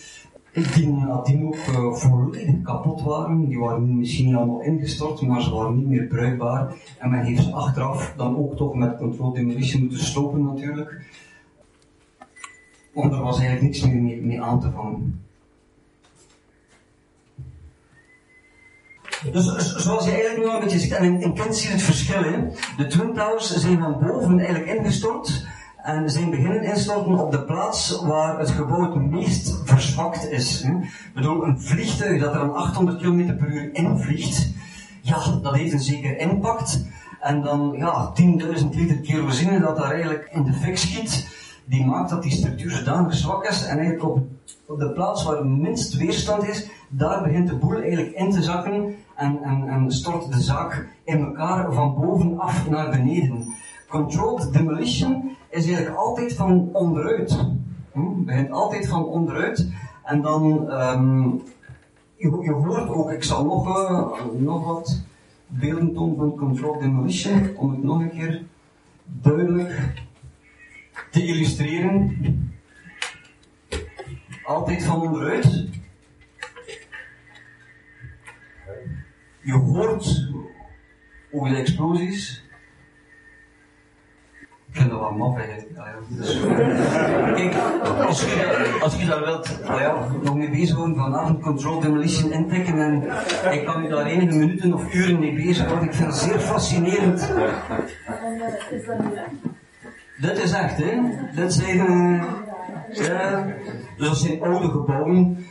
die 0.52 0.88
nadien 0.88 1.46
ook 1.46 1.56
uh, 1.56 1.92
volledig 1.92 2.62
kapot 2.62 3.02
waren. 3.02 3.48
Die 3.48 3.58
waren 3.58 3.98
misschien 3.98 4.36
allemaal 4.36 4.60
ingestort, 4.60 5.20
maar 5.20 5.42
ze 5.42 5.54
waren 5.54 5.76
niet 5.76 5.86
meer 5.86 6.06
bruikbaar. 6.06 6.74
En 6.98 7.10
men 7.10 7.24
heeft 7.24 7.42
ze 7.42 7.52
achteraf 7.52 8.12
dan 8.16 8.36
ook 8.36 8.56
toch 8.56 8.74
met 8.74 8.96
control 8.96 9.32
demolition 9.32 9.80
moeten 9.80 10.04
stoppen 10.04 10.44
natuurlijk. 10.44 11.00
Want 12.92 13.12
er 13.12 13.22
was 13.22 13.38
eigenlijk 13.38 13.62
niks 13.62 13.86
meer 13.86 14.22
mee, 14.22 14.42
aan 14.42 14.60
te 14.60 14.70
vangen. 14.70 15.24
Dus 19.32 19.76
zoals 19.76 20.04
je 20.04 20.10
eigenlijk 20.10 20.46
nu 20.46 20.54
een 20.54 20.60
beetje 20.60 20.78
ziet, 20.78 20.92
en 20.92 21.20
in, 21.20 21.34
Kent 21.34 21.56
zie 21.56 21.68
je 21.68 21.74
het 21.74 21.82
verschil 21.82 22.24
in. 22.24 22.52
De 22.76 22.86
Twin 22.86 23.14
Towers 23.14 23.56
zijn 23.56 23.78
van 23.78 23.98
boven 24.00 24.38
eigenlijk 24.38 24.78
ingestort 24.78 25.46
en 25.94 26.10
zijn 26.10 26.30
beginnen 26.30 26.62
instorten 26.62 27.18
op 27.18 27.30
de 27.30 27.42
plaats 27.42 28.00
waar 28.02 28.38
het 28.38 28.50
gebouw 28.50 28.92
het 28.92 29.10
meest 29.10 29.60
verzwakt 29.64 30.30
is. 30.30 30.62
Ik 30.62 31.10
bedoel, 31.14 31.44
een 31.44 31.60
vliegtuig 31.60 32.20
dat 32.20 32.34
er 32.34 32.40
aan 32.40 32.54
800 32.54 32.98
km 32.98 33.36
per 33.36 33.48
uur 33.48 33.74
invliegt, 33.74 34.52
ja, 35.00 35.38
dat 35.42 35.54
heeft 35.54 35.72
een 35.72 35.80
zeker 35.80 36.18
impact. 36.18 36.84
En 37.20 37.42
dan, 37.42 37.74
ja, 37.76 38.12
10.000 38.60 38.68
liter 38.70 38.96
kerosine 38.96 39.60
dat 39.60 39.76
daar 39.76 39.92
eigenlijk 39.92 40.28
in 40.32 40.42
de 40.42 40.52
fik 40.52 40.78
schiet, 40.78 41.28
die 41.64 41.86
maakt 41.86 42.10
dat 42.10 42.22
die 42.22 42.32
structuur 42.32 42.70
zodanig 42.70 43.14
zwak 43.14 43.44
is 43.44 43.64
en 43.64 43.78
eigenlijk 43.78 44.04
op, 44.04 44.18
op 44.66 44.78
de 44.78 44.90
plaats 44.92 45.24
waar 45.24 45.36
het 45.36 45.46
minst 45.46 45.96
weerstand 45.96 46.48
is, 46.48 46.68
daar 46.88 47.22
begint 47.22 47.48
de 47.48 47.56
boel 47.56 47.80
eigenlijk 47.80 48.14
in 48.14 48.30
te 48.30 48.42
zakken 48.42 48.94
en, 49.16 49.42
en, 49.42 49.68
en 49.68 49.92
stort 49.92 50.32
de 50.32 50.40
zaak 50.40 50.88
in 51.04 51.24
elkaar 51.24 51.72
van 51.72 51.94
bovenaf 51.94 52.68
naar 52.68 52.90
beneden. 52.90 53.54
Controlled 53.88 54.52
demolition 54.52 55.38
is 55.50 55.66
eigenlijk 55.66 55.96
altijd 55.96 56.34
van 56.34 56.68
onderuit. 56.72 57.44
Hm? 57.92 58.24
Begint 58.24 58.50
altijd 58.50 58.88
van 58.88 59.04
onderuit. 59.04 59.68
En 60.04 60.22
dan, 60.22 60.72
um, 60.72 61.42
je, 62.16 62.38
je, 62.42 62.52
hoort 62.52 62.88
ook, 62.88 63.10
ik 63.10 63.24
zal 63.24 63.44
nog, 63.44 63.68
uh, 63.68 64.24
nog 64.38 64.64
wat 64.64 65.02
beelden 65.46 65.94
tonen 65.94 66.16
van 66.16 66.36
controlled 66.36 66.80
demolition, 66.80 67.56
om 67.56 67.70
het 67.70 67.82
nog 67.82 68.00
een 68.00 68.10
keer 68.10 68.42
duidelijk 69.04 70.04
te 71.10 71.26
illustreren. 71.26 72.16
Altijd 74.44 74.82
van 74.84 75.00
onderuit. 75.00 75.68
Je 79.40 79.52
hoort 79.52 80.32
hoe 81.30 81.48
de 81.48 81.56
explosies 81.56 82.44
ik 84.72 84.76
vind 84.76 84.90
dat 84.90 85.00
wel 85.00 85.10
maf 85.10 85.38
eigenlijk. 85.38 85.68
Kijk, 87.36 87.54
als 88.06 88.20
je, 88.20 88.78
als 88.82 88.96
je 88.96 89.06
daar 89.06 89.24
wilt, 89.24 89.58
ja, 89.66 90.06
nog 90.22 90.36
mee 90.36 90.50
bezig 90.50 90.76
worden 90.76 90.96
vanavond, 90.96 91.40
control 91.40 91.80
demolition 91.80 92.32
inpikken 92.32 92.78
en 92.78 93.02
ik 93.52 93.64
kan 93.64 93.84
u 93.84 93.88
daar 93.88 94.06
enige 94.06 94.36
minuten 94.36 94.74
of 94.74 94.94
uren 94.94 95.18
mee 95.18 95.34
bezig 95.34 95.66
houden. 95.66 95.88
Ik 95.88 95.94
vind 95.94 96.08
het 96.08 96.16
zeer 96.16 96.40
fascinerend. 96.40 97.32
Dit 100.20 100.42
is 100.42 100.52
echt, 100.52 100.76
hè? 100.76 101.00
Dit 101.34 101.52
zijn, 101.52 101.76
uh, 101.76 102.22
ja, 102.92 103.46
dus 103.96 104.08
dat 104.08 104.18
zijn 104.18 104.42
oude 104.42 104.68
gebouwen 104.68 105.46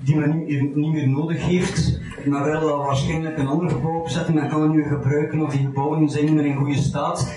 die 0.00 0.16
men 0.16 0.44
niet, 0.44 0.76
niet 0.76 0.92
meer 0.92 1.08
nodig 1.08 1.46
heeft. 1.46 2.00
Maar 2.24 2.44
wel 2.44 2.78
waarschijnlijk 2.78 3.38
een 3.38 3.46
ander 3.46 3.70
gebouw 3.70 4.00
opzetten. 4.00 4.34
Men 4.34 4.48
kan 4.48 4.62
het 4.62 4.72
nu 4.72 4.82
gebruiken 4.82 5.40
of 5.40 5.52
die 5.52 5.64
gebouwen 5.64 6.08
zijn 6.08 6.24
niet 6.24 6.34
meer 6.34 6.44
in 6.44 6.56
goede 6.56 6.76
staat. 6.76 7.32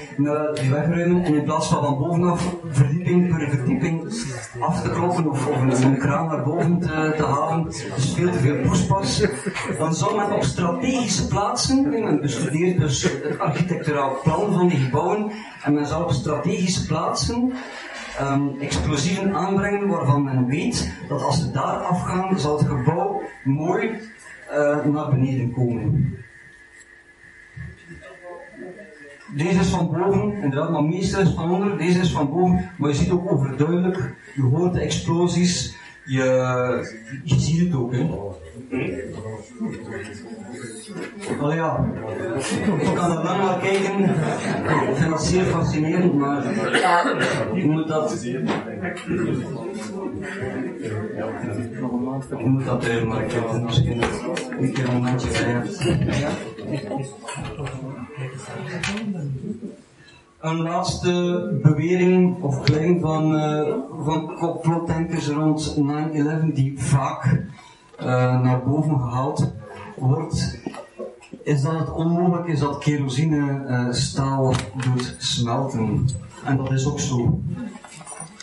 Die 0.54 0.70
wegruimen 0.70 1.24
en 1.24 1.36
in 1.36 1.44
plaats 1.44 1.68
van 1.68 1.84
van 1.84 1.98
bovenaf 1.98 2.56
verdieping 2.70 3.38
per 3.38 3.50
verdieping 3.50 4.04
af 4.60 4.82
te 4.82 4.90
kloppen 4.90 5.30
of, 5.30 5.48
of 5.48 5.84
een, 5.84 5.98
kraan 5.98 6.28
naar 6.28 6.44
boven 6.44 6.80
te, 6.80 7.14
te 7.18 7.24
halen. 7.24 7.64
Dus 7.64 8.14
veel 8.16 8.32
te 8.32 8.40
veel 8.40 8.62
poespas. 8.62 9.26
Dan 9.78 9.94
zou 9.94 10.16
men 10.16 10.32
op 10.32 10.44
strategische 10.44 11.28
plaatsen, 11.28 11.90
men 11.90 12.22
bestudeert 12.22 12.80
dus 12.80 13.04
het 13.04 13.40
architecturaal 13.40 14.20
plan 14.24 14.54
van 14.54 14.68
die 14.68 14.78
gebouwen, 14.78 15.32
en 15.64 15.74
men 15.74 15.88
zou 15.88 16.04
op 16.04 16.12
strategische 16.12 16.86
plaatsen 16.86 17.54
um, 18.22 18.60
explosieven 18.60 19.36
aanbrengen 19.36 19.88
waarvan 19.88 20.24
men 20.24 20.46
weet 20.46 20.94
dat 21.08 21.24
als 21.24 21.40
ze 21.40 21.52
daar 21.52 21.78
afgaan, 21.78 22.40
zal 22.40 22.58
het 22.58 22.68
gebouw 22.68 23.22
mooi 23.44 24.00
uh, 24.54 24.86
naar 24.86 25.10
beneden 25.10 25.52
komen. 25.52 26.16
Deze 29.36 29.60
is 29.60 29.70
van 29.70 29.92
boven, 29.92 30.34
inderdaad, 30.34 30.72
maar 30.72 30.84
meestal 30.84 31.22
is 31.22 31.34
van 31.34 31.52
onder. 31.52 31.78
Deze 31.78 32.00
is 32.00 32.12
van 32.12 32.30
boven, 32.30 32.72
maar 32.78 32.90
je 32.90 32.96
ziet 32.96 33.12
ook 33.12 33.32
overduidelijk, 33.32 34.16
je 34.36 34.42
hoort 34.42 34.74
de 34.74 34.80
explosies, 34.80 35.76
je, 36.06 36.24
je 37.24 37.40
ziet 37.40 37.60
het 37.60 37.74
ook. 37.74 37.94
Hè. 37.94 38.10
Oh 41.42 41.54
ja, 41.54 41.86
ik 42.80 42.96
kan 42.96 43.12
er 43.12 43.24
lang 43.24 43.38
naar 43.38 43.60
kijken. 43.60 44.00
Ik 44.90 44.96
vind 44.96 45.10
dat 45.10 45.24
zeer 45.24 45.44
fascinerend, 45.44 46.14
maar 46.14 46.46
ik 47.54 47.66
moet 47.66 47.88
dat. 47.88 48.24
Ik 52.30 52.46
moet 52.46 52.66
dat 52.66 52.84
even, 52.84 53.08
maar 53.08 53.24
ik 53.24 53.32
heb 53.32 53.62
misschien 53.62 54.02
een 54.60 54.74
keer 54.74 54.88
een 54.88 54.94
momentje 54.94 55.30
bij? 55.30 55.62
Een 60.40 60.62
laatste 60.62 61.50
bewering 61.62 62.42
of 62.42 62.64
claim 62.64 63.00
van, 63.00 63.36
uh, 63.36 63.76
rond 65.34 65.76
9-11 65.78 66.54
die 66.54 66.80
vaak 66.80 67.42
naar 68.42 68.64
boven 68.64 69.00
gehaald 69.00 69.54
wordt, 69.96 70.62
is 71.44 71.62
dat 71.62 71.80
het 71.80 71.92
onmogelijk 71.92 72.48
is 72.48 72.60
dat 72.60 72.78
kerosine 72.78 73.66
uh, 73.68 73.92
staal 73.92 74.54
doet 74.76 75.16
smelten. 75.18 76.08
En 76.44 76.58
dat 76.58 76.72
is 76.72 76.88
ook 76.88 77.00
zo. 77.00 77.42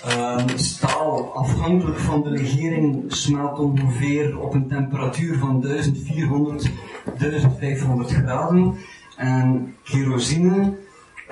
Uh, 0.06 0.36
staal, 0.54 1.34
afhankelijk 1.34 1.98
van 1.98 2.22
de 2.22 2.30
legering, 2.30 3.04
smelt 3.08 3.58
ongeveer 3.58 4.38
op 4.38 4.54
een 4.54 4.68
temperatuur 4.68 5.38
van 5.38 5.60
1400, 5.60 6.70
1500 7.18 8.10
graden. 8.10 8.74
En 9.16 9.74
kerosine, 9.84 10.76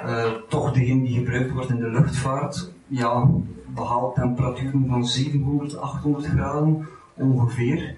uh, 0.04 0.24
toch 0.48 0.72
degene 0.72 1.02
die 1.02 1.18
gebruikt 1.18 1.52
wordt 1.52 1.70
in 1.70 1.78
de 1.78 1.90
luchtvaart, 1.90 2.72
ja, 2.86 3.30
behaalt 3.66 4.14
temperaturen 4.14 4.86
van 4.88 5.06
700, 5.06 5.76
800 5.76 6.26
graden 6.26 6.88
ongeveer. 7.14 7.96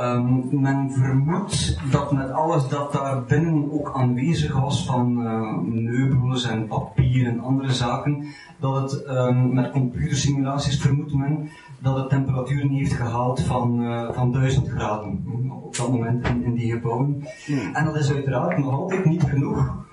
Um, 0.00 0.48
men 0.50 0.90
vermoedt 0.90 1.78
dat 1.90 2.12
met 2.12 2.30
alles 2.30 2.68
dat 2.68 2.92
daar 2.92 3.24
binnen 3.24 3.72
ook 3.72 3.92
aanwezig 3.94 4.60
was 4.60 4.86
van 4.86 5.22
uh, 5.22 5.58
meubels 5.58 6.44
en 6.44 6.66
papier 6.66 7.26
en 7.26 7.40
andere 7.40 7.72
zaken, 7.72 8.26
dat 8.60 8.82
het 8.82 9.08
um, 9.08 9.54
met 9.54 9.70
computersimulaties 9.70 10.80
vermoedt 10.80 11.14
men 11.14 11.48
dat 11.78 11.96
het 11.96 12.08
temperaturen 12.08 12.68
heeft 12.68 12.92
gehaald 12.92 13.40
van, 13.40 13.82
uh, 13.82 14.12
van 14.12 14.32
1000 14.32 14.68
graden 14.68 15.24
op 15.64 15.76
dat 15.76 15.90
moment 15.90 16.28
in, 16.28 16.44
in 16.44 16.54
die 16.54 16.72
gebouwen. 16.72 17.24
Hmm. 17.46 17.74
En 17.74 17.84
dat 17.84 17.96
is 17.96 18.12
uiteraard 18.12 18.58
nog 18.58 18.72
altijd 18.72 19.04
niet 19.04 19.22
genoeg 19.22 19.84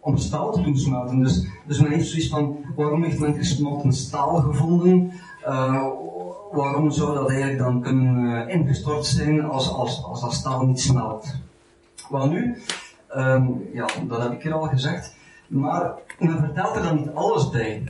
om 0.00 0.16
staal 0.16 0.52
te 0.52 0.62
doen 0.62 0.76
smelten. 0.76 1.22
Dus, 1.22 1.46
dus 1.66 1.80
men 1.80 1.90
heeft 1.90 2.08
zoiets 2.08 2.28
van, 2.28 2.56
waarom 2.76 3.02
heeft 3.02 3.20
men 3.20 3.34
gesmelten 3.34 3.92
staal 3.92 4.36
gevonden? 4.36 5.12
Uh, 5.46 5.86
waarom 6.52 6.90
zou 6.90 7.14
dat 7.14 7.30
eigenlijk 7.30 7.58
dan 7.58 7.82
kunnen 7.82 8.24
uh, 8.24 8.54
ingestort 8.54 9.06
zijn 9.06 9.44
als, 9.44 9.72
als, 9.72 10.04
als 10.04 10.20
dat 10.20 10.32
staal 10.32 10.66
niet 10.66 10.80
smelt? 10.80 11.34
Wel 12.10 12.28
nu, 12.28 12.56
um, 13.16 13.68
ja, 13.72 13.86
dat 14.08 14.22
heb 14.22 14.32
ik 14.32 14.42
hier 14.42 14.52
al 14.52 14.66
gezegd, 14.66 15.16
maar 15.46 15.94
men 16.18 16.38
vertelt 16.38 16.76
er 16.76 16.82
dan 16.82 16.96
niet 16.96 17.14
alles 17.14 17.50
bij. 17.50 17.82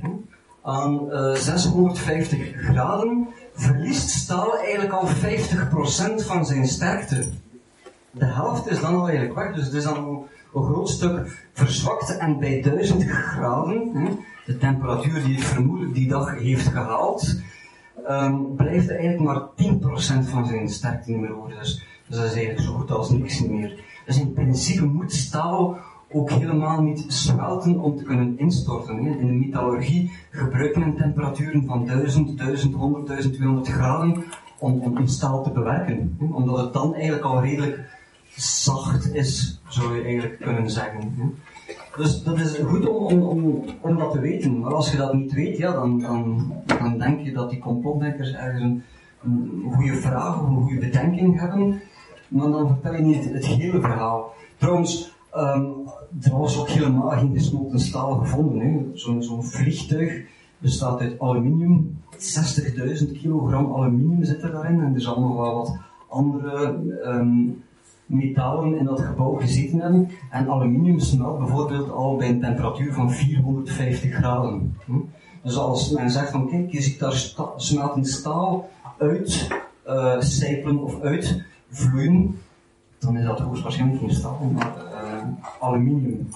Aan 0.63 1.07
uh, 1.09 1.31
eh, 1.31 1.37
650 1.37 2.53
graden 2.57 3.29
verliest 3.55 4.09
staal 4.09 4.59
eigenlijk 4.59 4.93
al 4.93 5.09
50% 5.09 6.27
van 6.27 6.47
zijn 6.47 6.67
sterkte. 6.67 7.29
De 8.11 8.25
helft 8.25 8.67
is 8.67 8.81
dan 8.81 8.95
al 8.95 9.09
eigenlijk 9.09 9.39
weg, 9.39 9.55
dus 9.55 9.65
het 9.65 9.75
is 9.75 9.85
dan 9.85 10.27
een 10.55 10.63
groot 10.63 10.89
stuk 10.89 11.47
verzwakt 11.53 12.17
en 12.17 12.39
bij 12.39 12.63
1000 12.63 13.05
graden, 13.05 13.93
de 14.47 14.59
temperatuur 14.59 15.25
die 15.25 15.35
het 15.35 15.45
vermoedelijk 15.45 15.95
die 15.95 16.09
dag 16.09 16.39
heeft 16.39 16.67
gehaald, 16.67 17.41
um, 18.11 18.55
blijft 18.57 18.89
er 18.89 18.99
eigenlijk 18.99 19.25
maar 19.25 20.23
10% 20.23 20.29
van 20.31 20.47
zijn 20.47 20.69
sterkte 20.69 21.11
niet 21.11 21.21
meer 21.21 21.37
over. 21.37 21.59
Dus, 21.59 21.85
dus, 22.09 22.17
dat 22.17 22.27
is 22.27 22.35
eigenlijk 22.35 22.61
zo 22.61 22.73
goed 22.73 22.91
als 22.91 23.11
niks 23.11 23.47
meer. 23.47 23.85
Dus 24.07 24.21
in 24.21 24.33
principe 24.33 24.85
moet 24.85 25.13
staal 25.13 25.79
ook 26.13 26.31
helemaal 26.31 26.83
niet 26.83 27.05
smelten 27.09 27.79
om 27.81 27.97
te 27.97 28.05
kunnen 28.05 28.39
instorten. 28.39 28.99
In 28.99 29.27
de 29.27 29.33
metallurgie 29.33 30.13
gebruiken 30.31 30.85
we 30.85 30.95
temperaturen 30.95 31.65
van 31.67 31.87
1000, 31.87 32.39
1100, 32.39 33.07
1200 33.07 33.69
graden 33.69 34.25
om, 34.59 34.81
om 34.81 35.07
staal 35.07 35.43
te 35.43 35.51
bewerken. 35.51 36.17
Omdat 36.33 36.59
het 36.59 36.73
dan 36.73 36.95
eigenlijk 36.95 37.25
al 37.25 37.43
redelijk 37.43 37.81
zacht 38.37 39.15
is, 39.15 39.61
zou 39.69 39.97
je 39.97 40.03
eigenlijk 40.03 40.41
kunnen 40.41 40.71
zeggen. 40.71 41.15
Dus 41.97 42.23
dat 42.23 42.39
is 42.39 42.59
goed 42.59 42.89
om, 42.89 43.23
om, 43.23 43.65
om, 43.81 43.99
dat 43.99 44.13
te 44.13 44.21
weten. 44.21 44.59
Maar 44.59 44.75
als 44.75 44.91
je 44.91 44.97
dat 44.97 45.15
niet 45.15 45.33
weet, 45.33 45.57
ja, 45.57 45.73
dan, 45.73 46.01
dan, 46.01 46.53
dan 46.67 46.99
denk 46.99 47.21
je 47.21 47.33
dat 47.33 47.51
die 47.51 47.59
complotdenkers 47.59 48.33
ergens 48.33 48.63
een, 48.63 48.83
een 49.23 49.73
goede 49.73 49.95
vraag 49.95 50.43
of 50.43 50.49
een 50.49 50.63
goede 50.63 50.79
bedenking 50.79 51.41
hebben. 51.41 51.81
Maar 52.29 52.51
dan 52.51 52.69
vertel 52.69 52.95
je 52.95 53.03
niet 53.03 53.33
het 53.33 53.47
hele 53.47 53.81
verhaal. 53.81 54.33
Trouwens, 54.57 55.13
um, 55.37 55.75
er 56.23 56.39
was 56.39 56.59
ook 56.59 56.69
helemaal 56.69 57.11
geen 57.11 57.33
gesmolten 57.33 57.81
staal 57.81 58.15
gevonden. 58.15 58.91
Zo'n 58.95 59.23
zo 59.23 59.41
vliegtuig 59.41 60.25
bestaat 60.59 61.01
uit 61.01 61.21
aluminium. 61.21 62.01
60.000 62.13 63.13
kilogram 63.13 63.75
aluminium 63.75 64.25
zit 64.25 64.43
er 64.43 64.51
daarin. 64.51 64.81
En 64.81 64.95
er 64.95 65.01
zal 65.01 65.21
nog 65.21 65.37
wel 65.37 65.55
wat 65.55 65.79
andere 66.09 66.79
um, 67.05 67.65
metalen 68.07 68.79
in 68.79 68.85
dat 68.85 69.01
gebouw 69.01 69.35
gezeten 69.35 69.81
hebben. 69.81 70.11
En 70.31 70.51
aluminium 70.51 70.99
smelt 70.99 71.39
bijvoorbeeld 71.39 71.91
al 71.91 72.17
bij 72.17 72.29
een 72.29 72.41
temperatuur 72.41 72.93
van 72.93 73.13
450 73.13 74.15
graden. 74.15 74.77
Hm? 74.85 74.93
Dus 75.43 75.57
als 75.57 75.91
men 75.91 76.11
zegt 76.11 76.31
van 76.31 76.49
kijk, 76.49 76.73
je 76.73 76.83
ziet 76.83 76.99
daar 76.99 77.13
sta 77.13 77.49
smeltend 77.57 78.09
staal 78.09 78.71
uit 78.99 79.49
uh, 79.87 80.83
of 80.83 81.01
uitvloeien, 81.01 82.39
dan 82.99 83.17
is 83.17 83.25
dat 83.25 83.41
hoogstwaarschijnlijk 83.41 84.01
geen 84.01 84.15
staal, 84.15 84.51
maar 84.53 84.75
uh, 84.93 85.23
aluminium. 85.61 86.29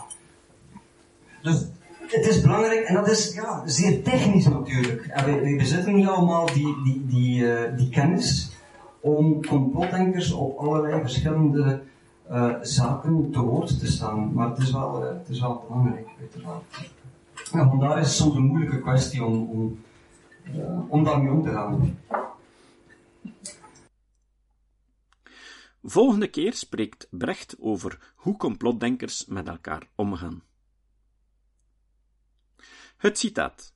Dus 1.43 1.67
het 2.07 2.27
is 2.27 2.41
belangrijk 2.41 2.85
en 2.85 2.95
dat 2.95 3.09
is 3.09 3.35
ja, 3.35 3.63
zeer 3.65 4.03
technisch 4.03 4.49
natuurlijk. 4.49 5.07
En 5.07 5.25
wij, 5.25 5.41
wij 5.41 5.57
bezitten 5.57 5.95
niet 5.95 6.07
allemaal 6.07 6.47
die, 6.47 6.83
die, 6.85 7.07
die, 7.07 7.43
uh, 7.43 7.77
die 7.77 7.89
kennis 7.89 8.51
om 9.01 9.47
complotdenkers 9.47 10.33
op 10.33 10.59
allerlei 10.59 11.01
verschillende 11.01 11.83
uh, 12.31 12.55
zaken 12.63 13.31
te 13.31 13.41
woord 13.41 13.79
te 13.79 13.87
staan. 13.87 14.33
Maar 14.33 14.49
het 14.49 14.59
is 14.59 14.71
wel, 14.71 15.03
uh, 15.03 15.09
het 15.19 15.29
is 15.29 15.41
wel 15.41 15.65
belangrijk, 15.69 16.09
uiteraard. 16.21 16.93
Ja, 17.53 17.69
vandaar 17.69 17.99
is 17.99 18.07
het 18.07 18.17
soms 18.17 18.35
een 18.35 18.45
moeilijke 18.45 18.81
kwestie 18.81 19.25
om, 19.25 19.49
om, 19.49 19.81
uh, 20.55 20.91
om 20.91 21.05
daarmee 21.05 21.33
om 21.33 21.43
te 21.43 21.51
gaan. 21.51 21.99
Volgende 25.83 26.29
keer 26.29 26.55
spreekt 26.55 27.07
Brecht 27.11 27.57
over 27.61 28.13
hoe 28.15 28.37
complotdenkers 28.37 29.27
met 29.27 29.49
elkaar 29.49 29.89
omgaan. 29.95 30.43
Het 32.97 33.19
citaat. 33.19 33.73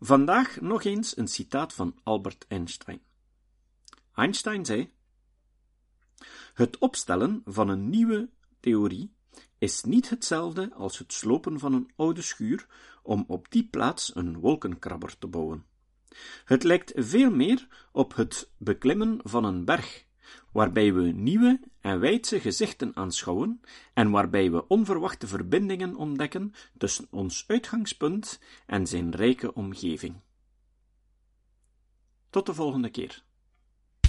Vandaag 0.00 0.60
nog 0.60 0.84
eens 0.84 1.16
een 1.16 1.28
citaat 1.28 1.72
van 1.72 1.94
Albert 2.02 2.44
Einstein. 2.48 3.00
Einstein 4.14 4.64
zei: 4.64 4.92
Het 6.54 6.78
opstellen 6.78 7.42
van 7.44 7.68
een 7.68 7.90
nieuwe 7.90 8.30
theorie 8.60 9.14
is 9.58 9.82
niet 9.82 10.10
hetzelfde 10.10 10.74
als 10.74 10.98
het 10.98 11.12
slopen 11.12 11.58
van 11.58 11.72
een 11.72 11.90
oude 11.96 12.22
schuur 12.22 12.66
om 13.02 13.24
op 13.26 13.50
die 13.50 13.68
plaats 13.68 14.16
een 14.16 14.38
wolkenkrabber 14.38 15.18
te 15.18 15.26
bouwen. 15.26 15.64
Het 16.44 16.62
lijkt 16.62 16.92
veel 16.94 17.30
meer 17.30 17.88
op 17.92 18.14
het 18.14 18.50
beklimmen 18.56 19.20
van 19.22 19.44
een 19.44 19.64
berg, 19.64 20.04
waarbij 20.52 20.94
we 20.94 21.02
nieuwe 21.02 21.60
en 21.80 22.00
wijdse 22.00 22.40
gezichten 22.40 22.96
aanschouwen 22.96 23.60
en 23.94 24.10
waarbij 24.10 24.50
we 24.50 24.66
onverwachte 24.68 25.26
verbindingen 25.26 25.94
ontdekken 25.94 26.52
tussen 26.78 27.06
ons 27.10 27.44
uitgangspunt 27.46 28.40
en 28.66 28.86
zijn 28.86 29.14
rijke 29.14 29.54
omgeving. 29.54 30.20
Tot 32.30 32.46
de 32.46 32.54
volgende 32.54 32.90
keer. 32.90 33.22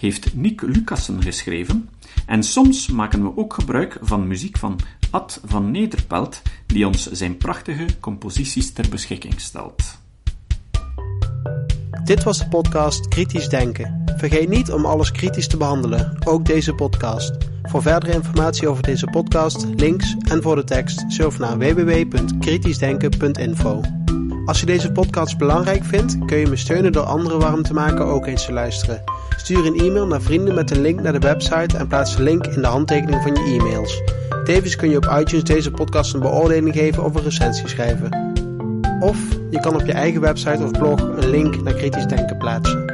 heeft 0.00 0.34
Nick 0.34 0.62
Lucassen 0.62 1.22
geschreven 1.22 1.88
en 2.26 2.42
soms 2.42 2.88
maken 2.88 3.22
we 3.22 3.36
ook 3.36 3.54
gebruik 3.54 3.98
van 4.00 4.26
muziek 4.26 4.58
van 4.58 4.78
Ad 5.10 5.40
van 5.44 5.70
Nederpelt, 5.70 6.42
die 6.66 6.86
ons 6.86 7.10
zijn 7.10 7.36
prachtige 7.36 7.86
composities 8.00 8.72
ter 8.72 8.88
beschikking 8.88 9.40
stelt. 9.40 9.98
Dit 12.04 12.22
was 12.22 12.38
de 12.38 12.48
podcast 12.48 13.08
Kritisch 13.08 13.48
Denken. 13.48 14.02
Vergeet 14.16 14.48
niet 14.48 14.72
om 14.72 14.84
alles 14.84 15.12
kritisch 15.12 15.48
te 15.48 15.56
behandelen, 15.56 16.18
ook 16.24 16.44
deze 16.44 16.74
podcast. 16.74 17.32
Voor 17.62 17.82
verdere 17.82 18.12
informatie 18.12 18.68
over 18.68 18.82
deze 18.82 19.06
podcast, 19.06 19.66
links 19.76 20.16
en 20.28 20.42
voor 20.42 20.56
de 20.56 20.64
tekst, 20.64 21.04
surf 21.08 21.38
naar 21.38 21.58
www.kritischdenken.info. 21.58 23.80
Als 24.44 24.60
je 24.60 24.66
deze 24.66 24.92
podcast 24.92 25.38
belangrijk 25.38 25.84
vindt, 25.84 26.18
kun 26.26 26.38
je 26.38 26.46
me 26.46 26.56
steunen 26.56 26.92
door 26.92 27.04
anderen 27.04 27.38
warm 27.38 27.62
te 27.62 27.74
maken 27.74 28.04
ook 28.04 28.26
eens 28.26 28.44
te 28.44 28.52
luisteren. 28.52 29.19
Stuur 29.36 29.66
een 29.66 29.78
e-mail 29.78 30.06
naar 30.06 30.22
vrienden 30.22 30.54
met 30.54 30.70
een 30.70 30.80
link 30.80 31.00
naar 31.00 31.12
de 31.12 31.18
website 31.18 31.76
en 31.76 31.86
plaats 31.86 32.16
de 32.16 32.22
link 32.22 32.46
in 32.46 32.60
de 32.60 32.66
handtekening 32.66 33.22
van 33.22 33.34
je 33.34 33.58
e-mails. 33.58 34.02
Tevens 34.44 34.76
kun 34.76 34.90
je 34.90 34.96
op 34.96 35.16
iTunes 35.18 35.44
deze 35.44 35.70
podcast 35.70 36.14
een 36.14 36.20
beoordeling 36.20 36.74
geven 36.74 37.04
of 37.04 37.14
een 37.14 37.22
recensie 37.22 37.68
schrijven. 37.68 38.34
Of 39.00 39.18
je 39.50 39.60
kan 39.60 39.74
op 39.74 39.86
je 39.86 39.92
eigen 39.92 40.20
website 40.20 40.64
of 40.64 40.70
blog 40.70 41.00
een 41.00 41.30
link 41.30 41.62
naar 41.62 41.74
kritisch 41.74 42.06
denken 42.06 42.36
plaatsen. 42.36 42.89